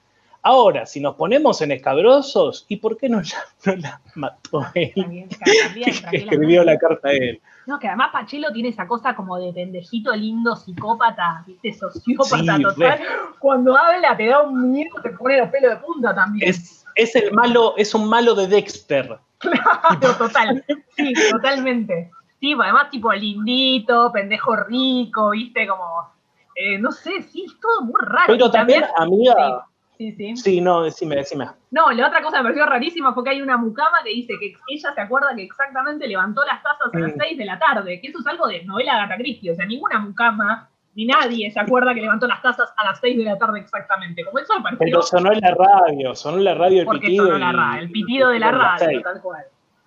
Ahora, 0.47 0.87
si 0.87 1.01
nos 1.01 1.17
ponemos 1.17 1.61
en 1.61 1.73
escabrosos, 1.73 2.67
¿y 2.69 2.77
por 2.77 2.97
qué 2.97 3.09
no 3.09 3.21
la, 3.21 3.27
no 3.65 3.77
la 3.83 4.01
mató 4.15 4.65
él? 4.75 4.93
También, 4.95 5.29
también, 5.29 5.91
Que 6.11 6.19
escribió 6.19 6.63
la 6.63 6.79
carta 6.79 7.09
a 7.09 7.13
él. 7.15 7.41
No, 7.67 7.81
que 7.81 7.89
además 7.89 8.11
Pachelo 8.13 8.53
tiene 8.53 8.69
esa 8.69 8.87
cosa 8.87 9.17
como 9.17 9.41
de 9.41 9.53
pendejito 9.53 10.15
lindo, 10.15 10.55
psicópata, 10.55 11.43
viste, 11.49 11.73
sociópata 11.73 12.57
Sí, 12.57 12.63
total. 12.63 13.01
Cuando 13.41 13.77
habla 13.77 14.17
te 14.17 14.29
da 14.29 14.43
un 14.43 14.71
miedo, 14.71 14.95
te 15.03 15.11
pone 15.11 15.39
los 15.39 15.49
pelos 15.49 15.73
de 15.73 15.77
punta 15.79 16.15
también. 16.15 16.49
Es, 16.49 16.87
es 16.95 17.17
el 17.17 17.33
malo, 17.33 17.75
es 17.77 17.93
un 17.93 18.09
malo 18.09 18.37
de 18.37 18.47
Dexter. 18.47 19.19
Claro, 19.39 20.17
total. 20.17 20.65
Sí, 20.97 21.13
totalmente. 21.33 22.13
Sí, 22.39 22.55
pues, 22.55 22.67
además 22.67 22.89
tipo 22.91 23.13
lindito, 23.13 24.13
pendejo 24.13 24.55
rico, 24.55 25.31
viste, 25.31 25.67
como, 25.67 26.09
eh, 26.55 26.79
no 26.79 26.93
sé, 26.93 27.21
sí, 27.23 27.47
es 27.47 27.61
todo 27.61 27.83
muy 27.83 28.01
raro. 28.01 28.27
Pero 28.29 28.51
también, 28.51 28.85
amiga, 28.97 29.35
Sí, 29.35 29.76
sí. 29.99 30.37
sí, 30.37 30.61
no, 30.61 30.83
decime, 30.83 31.17
decime. 31.17 31.47
No, 31.71 31.91
la 31.93 32.09
otra 32.09 32.23
cosa 32.23 32.37
que 32.39 32.43
me 32.43 32.49
pareció 32.51 32.67
rarísima 32.67 33.13
fue 33.15 33.25
que 33.25 33.31
hay 33.31 33.43
una 33.43 33.57
mucama 33.57 33.99
que 34.05 34.11
dice 34.11 34.35
que 34.41 34.55
ella 34.69 34.93
se 34.95 35.01
acuerda 35.01 35.35
que 35.35 35.43
exactamente 35.43 36.07
levantó 36.07 36.43
las 36.45 36.63
tazas 36.63 36.93
a 36.95 36.99
las 36.99 37.13
Mm. 37.15 37.19
6 37.21 37.39
de 37.39 37.45
la 37.45 37.59
tarde, 37.59 38.01
que 38.01 38.09
eso 38.09 38.19
es 38.21 38.27
algo 38.27 38.47
de 38.47 38.65
novela 38.65 38.95
de 38.95 39.01
Agatha 39.01 39.17
Christie, 39.17 39.51
o 39.51 39.55
sea, 39.55 39.67
ninguna 39.67 39.99
mucama 39.99 40.69
ni 40.95 41.05
nadie 41.05 41.51
se 41.51 41.61
acuerda 41.61 41.93
que 41.95 42.01
levantó 42.01 42.27
las 42.27 42.41
tazas 42.41 42.73
a 42.77 42.85
las 42.85 42.99
6 43.01 43.19
de 43.19 43.25
la 43.25 43.37
tarde 43.37 43.61
exactamente. 43.61 44.25
Como 44.25 44.39
eso 44.39 44.55
me 44.57 44.63
pareció 44.63 44.79
Pero 44.87 45.03
sonó 45.03 45.31
en 45.33 45.41
la 45.41 45.51
radio, 45.55 46.15
sonó 46.15 46.39
en 46.39 46.45
la 46.45 46.55
radio 46.55 46.81
el 46.81 46.87
porque 46.87 47.01
pitido. 47.09 47.27
sonó 47.27 47.39
la 47.39 47.51
y- 47.51 47.55
ra- 47.55 47.79
el 47.81 47.91
pitido 47.91 48.29
de 48.31 48.39
la 48.39 48.51
radio, 48.51 49.03
tal 49.03 49.21
cual. 49.21 49.43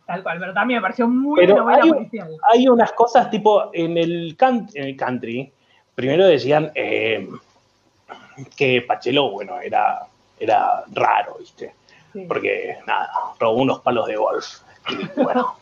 Tal 0.05 0.23
cual, 0.23 0.39
pero 0.39 0.53
también 0.53 0.77
me 0.79 0.81
pareció 0.83 1.07
muy 1.07 1.39
Pero 1.39 1.55
novela 1.57 1.79
hay- 1.83 1.89
policial. 1.91 2.29
Hay 2.53 2.67
unas 2.67 2.91
cosas 2.93 3.29
tipo 3.31 3.69
en 3.73 3.97
el, 3.97 4.35
can- 4.37 4.67
en 4.75 4.83
el 4.85 4.95
country, 4.95 5.51
primero 5.95 6.25
decían 6.27 6.71
eh, 6.75 7.27
que 8.45 8.81
Pachelo, 8.81 9.31
bueno, 9.31 9.59
era, 9.59 10.05
era 10.39 10.83
raro, 10.91 11.35
¿viste? 11.39 11.73
Sí. 12.13 12.25
Porque, 12.27 12.77
nada, 12.87 13.09
robó 13.39 13.61
unos 13.61 13.79
palos 13.81 14.07
de 14.07 14.15
golf. 14.15 14.45
Y 14.89 15.21
bueno, 15.21 15.55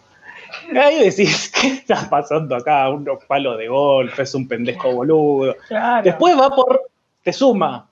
ahí 0.81 1.09
decís, 1.09 1.51
¿qué 1.61 1.67
está 1.67 2.09
pasando 2.09 2.55
acá? 2.55 2.89
Unos 2.89 3.23
palos 3.25 3.57
de 3.57 3.67
golf, 3.67 4.17
es 4.19 4.33
un 4.35 4.47
pendejo 4.47 4.91
boludo. 4.91 5.55
Claro, 5.67 6.03
Después 6.03 6.39
va 6.39 6.49
por, 6.49 6.81
te 7.23 7.33
suma, 7.33 7.87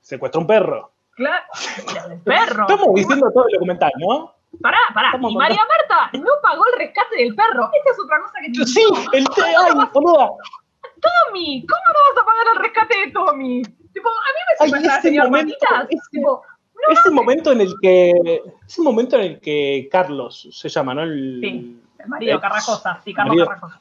secuestra 0.00 0.40
un 0.40 0.46
perro. 0.46 0.90
claro, 1.14 1.44
el 2.10 2.20
perro. 2.20 2.62
Estamos 2.68 2.94
diciendo 2.94 3.30
todo 3.32 3.46
el 3.48 3.54
documental, 3.54 3.92
¿no? 3.98 4.32
Pará, 4.60 4.78
pará. 4.94 5.08
Estamos 5.08 5.32
Y 5.32 5.36
María 5.36 5.60
Marta 5.68 6.10
no 6.18 6.30
pagó 6.42 6.64
el 6.72 6.78
rescate 6.78 7.16
del 7.16 7.34
perro. 7.34 7.70
Esta 7.74 7.90
es 7.90 7.98
otra 8.02 8.20
cosa 8.20 8.38
que 8.40 8.64
Sí, 8.64 8.84
el 9.12 9.28
te, 9.30 9.42
ay, 9.42 9.72
boluda. 9.92 10.30
Tommy, 11.00 11.66
¿cómo 11.66 11.82
no 11.92 12.14
vas 12.14 12.22
a 12.22 12.24
pagar 12.24 12.46
el 12.54 12.62
rescate 12.62 12.98
de 12.98 13.12
Tommy? 13.12 13.62
Tipo, 13.96 14.10
a 14.10 14.12
mí 14.12 14.40
me 14.46 14.52
Ay, 14.60 14.68
secuestra 14.68 14.92
el 14.92 14.98
ese 14.98 15.08
señor 15.08 15.24
momento, 15.30 15.54
Patitas. 15.58 15.86
ese- 15.90 16.10
Tipo, 16.10 16.42
Ese 16.90 17.10
momento 17.10 17.52
en 17.52 17.60
el 17.62 17.74
que. 17.80 18.42
Ese 18.66 18.82
momento 18.82 19.16
en 19.16 19.22
el 19.22 19.40
que 19.40 19.88
Carlos 19.90 20.48
se 20.52 20.68
llama, 20.68 20.92
¿no? 20.94 21.02
El, 21.04 21.40
Sí. 21.42 21.80
el 21.98 22.08
marido 22.08 22.32
ex 22.34 22.42
Carracosa, 22.42 23.00
sí, 23.02 23.14
Carlos 23.14 23.30
marido. 23.36 23.46
Carracosa. 23.46 23.80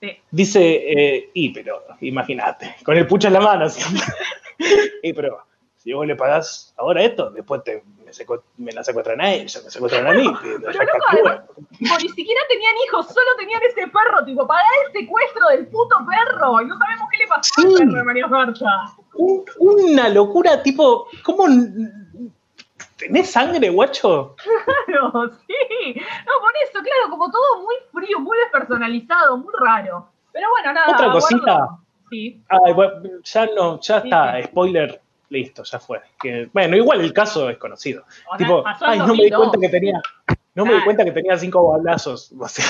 Sí. 0.00 0.10
Dice, 0.32 0.60
eh, 0.92 1.30
y 1.32 1.50
pero, 1.50 1.82
imagínate, 2.00 2.74
con 2.84 2.96
el 2.96 3.06
pucho 3.06 3.28
en 3.28 3.34
la 3.34 3.40
mano. 3.40 3.66
así. 3.66 3.80
y 5.04 5.12
pero, 5.12 5.38
si 5.76 5.92
vos 5.92 6.04
le 6.06 6.16
pagás 6.16 6.74
ahora 6.76 7.04
esto, 7.04 7.30
después 7.30 7.62
te, 7.62 7.84
me, 8.06 8.12
secu- 8.12 8.42
me 8.56 8.72
la 8.72 8.82
secuestran 8.84 9.20
a 9.20 9.32
ellos, 9.32 9.62
me 9.64 9.70
secuestran 9.70 10.06
a 10.06 10.12
mí. 10.12 10.32
Pero 10.42 10.58
no, 10.60 10.72
factura. 10.72 11.46
Tipo, 11.76 11.94
ni 12.00 12.08
siquiera 12.10 12.40
tenían 12.48 12.74
hijos, 12.86 13.06
solo 13.08 13.30
tenían 13.38 13.60
ese 13.68 13.86
perro. 13.88 14.24
Tipo, 14.24 14.46
pagar 14.46 14.64
el 14.86 14.92
secuestro 15.00 15.48
del 15.48 15.66
puto 15.66 15.96
perro. 16.08 16.62
Y 16.62 16.66
no 16.66 16.78
sabemos 16.78 17.08
qué 17.10 17.18
le 17.18 17.26
pasó 17.26 17.52
al 17.58 17.70
Sí. 17.70 17.76
perro 17.78 17.92
de 17.98 18.02
María 18.04 18.26
Marta. 18.28 18.70
Un- 19.14 19.44
una 19.58 20.08
locura, 20.08 20.62
tipo, 20.62 21.08
¿cómo 21.24 21.46
tenés 22.96 23.30
sangre, 23.30 23.68
guacho? 23.70 24.36
Claro, 24.86 25.30
sí. 25.46 25.94
No, 25.94 26.32
por 26.40 26.52
eso, 26.62 26.72
claro, 26.82 27.10
como 27.10 27.30
todo 27.30 27.62
muy 27.62 27.74
frío, 27.92 28.20
muy 28.20 28.38
despersonalizado, 28.38 29.36
muy 29.36 29.52
raro. 29.60 30.08
Pero 30.32 30.48
bueno, 30.50 30.72
nada. 30.72 30.92
Otra 30.92 31.06
guardo- 31.08 31.20
cosita. 31.20 31.68
Sí. 32.10 32.40
Ay, 32.48 32.72
bueno, 32.72 32.92
ya 33.24 33.46
no, 33.56 33.80
ya 33.80 34.00
Sí, 34.00 34.06
está, 34.08 34.36
sí. 34.36 34.42
spoiler, 34.44 35.00
listo, 35.30 35.62
ya 35.64 35.78
fue. 35.80 36.00
Que, 36.20 36.48
bueno, 36.52 36.76
igual 36.76 37.00
el 37.00 37.12
caso 37.12 37.48
es 37.50 37.58
conocido. 37.58 38.04
Tipo, 38.38 38.62
ay, 38.80 38.98
no 38.98 39.08
me 39.08 39.24
di 39.24 39.30
2002. 39.30 39.38
cuenta 39.38 39.58
que 39.60 39.68
tenía, 39.68 40.00
no 40.54 40.64
me 40.66 40.74
di 40.74 40.80
cuenta 40.82 41.04
que 41.04 41.12
tenía 41.12 41.36
cinco 41.36 41.68
balazos. 41.72 42.32
O 42.38 42.48
sea, 42.48 42.64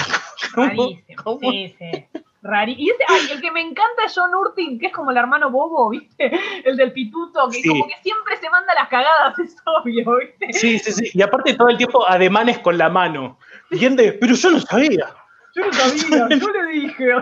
¿cómo? 0.54 0.66
Rarísimo. 0.68 1.22
¿Cómo? 1.22 1.38
Sí, 1.50 1.76
sí. 1.78 2.06
Rari- 2.42 2.76
Y 2.78 2.90
ese, 2.90 3.02
ay, 3.08 3.20
el 3.32 3.40
que 3.40 3.50
me 3.50 3.60
encanta 3.60 4.04
es 4.06 4.12
John 4.14 4.32
Urtin, 4.34 4.78
que 4.78 4.86
es 4.86 4.92
como 4.92 5.10
el 5.10 5.16
hermano 5.16 5.50
bobo, 5.50 5.88
¿viste? 5.90 6.30
El 6.64 6.76
del 6.76 6.92
pituto, 6.92 7.48
que 7.50 7.60
Sí. 7.60 7.68
como 7.68 7.86
que 7.88 7.94
siempre 8.02 8.36
se 8.36 8.48
manda 8.50 8.72
las 8.74 8.88
cagadas, 8.88 9.36
es 9.40 9.56
obvio, 9.64 10.16
¿viste? 10.18 10.52
Sí, 10.52 10.78
sí, 10.78 10.92
sí. 10.92 11.10
Y 11.12 11.22
aparte 11.22 11.54
todo 11.54 11.68
el 11.68 11.76
tiempo 11.76 12.08
ademanes 12.08 12.60
con 12.60 12.78
la 12.78 12.88
mano. 12.88 13.38
Bien 13.70 13.96
de, 13.96 14.12
pero 14.12 14.34
yo 14.34 14.50
no 14.50 14.60
sabía. 14.60 15.12
Yo 15.56 15.66
no 15.66 15.72
sabía, 15.72 16.28
yo 16.38 16.48
le 16.50 16.66
dije. 16.72 17.12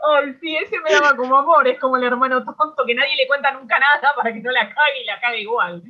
Ay, 0.00 0.34
sí, 0.40 0.56
ese 0.56 0.78
me 0.80 0.92
daba 0.92 1.16
como 1.16 1.36
amor, 1.36 1.66
es 1.66 1.78
como 1.78 1.96
el 1.96 2.04
hermano 2.04 2.44
tonto 2.44 2.84
que 2.86 2.94
nadie 2.94 3.16
le 3.16 3.26
cuenta 3.26 3.50
nunca 3.52 3.78
nada 3.78 4.14
para 4.14 4.32
que 4.32 4.40
no 4.40 4.50
la 4.50 4.68
cague 4.68 5.02
y 5.02 5.04
la 5.04 5.20
cague 5.20 5.40
igual. 5.40 5.82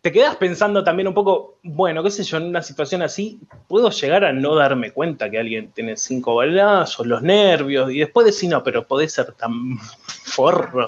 Te 0.00 0.10
quedas 0.10 0.36
pensando 0.36 0.82
también 0.82 1.08
un 1.08 1.14
poco, 1.14 1.58
bueno, 1.62 2.02
qué 2.02 2.10
sé 2.10 2.24
yo, 2.24 2.38
en 2.38 2.46
una 2.46 2.62
situación 2.62 3.02
así, 3.02 3.38
puedo 3.68 3.90
llegar 3.90 4.24
a 4.24 4.32
no 4.32 4.54
darme 4.54 4.92
cuenta 4.92 5.30
que 5.30 5.38
alguien 5.38 5.72
tiene 5.72 5.96
cinco 5.98 6.36
balazos, 6.36 7.06
los 7.06 7.22
nervios, 7.22 7.90
y 7.90 7.98
después 7.98 8.24
decir, 8.24 8.48
no, 8.48 8.64
pero 8.64 8.86
podés 8.86 9.12
ser 9.12 9.32
tan 9.32 9.78
forro. 10.24 10.86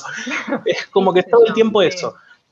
Es 0.65 0.87
como 0.87 1.13
que 1.13 1.23
todo 1.23 1.47
el 1.47 1.53
tiempo 1.53 1.83
eso. 1.83 2.17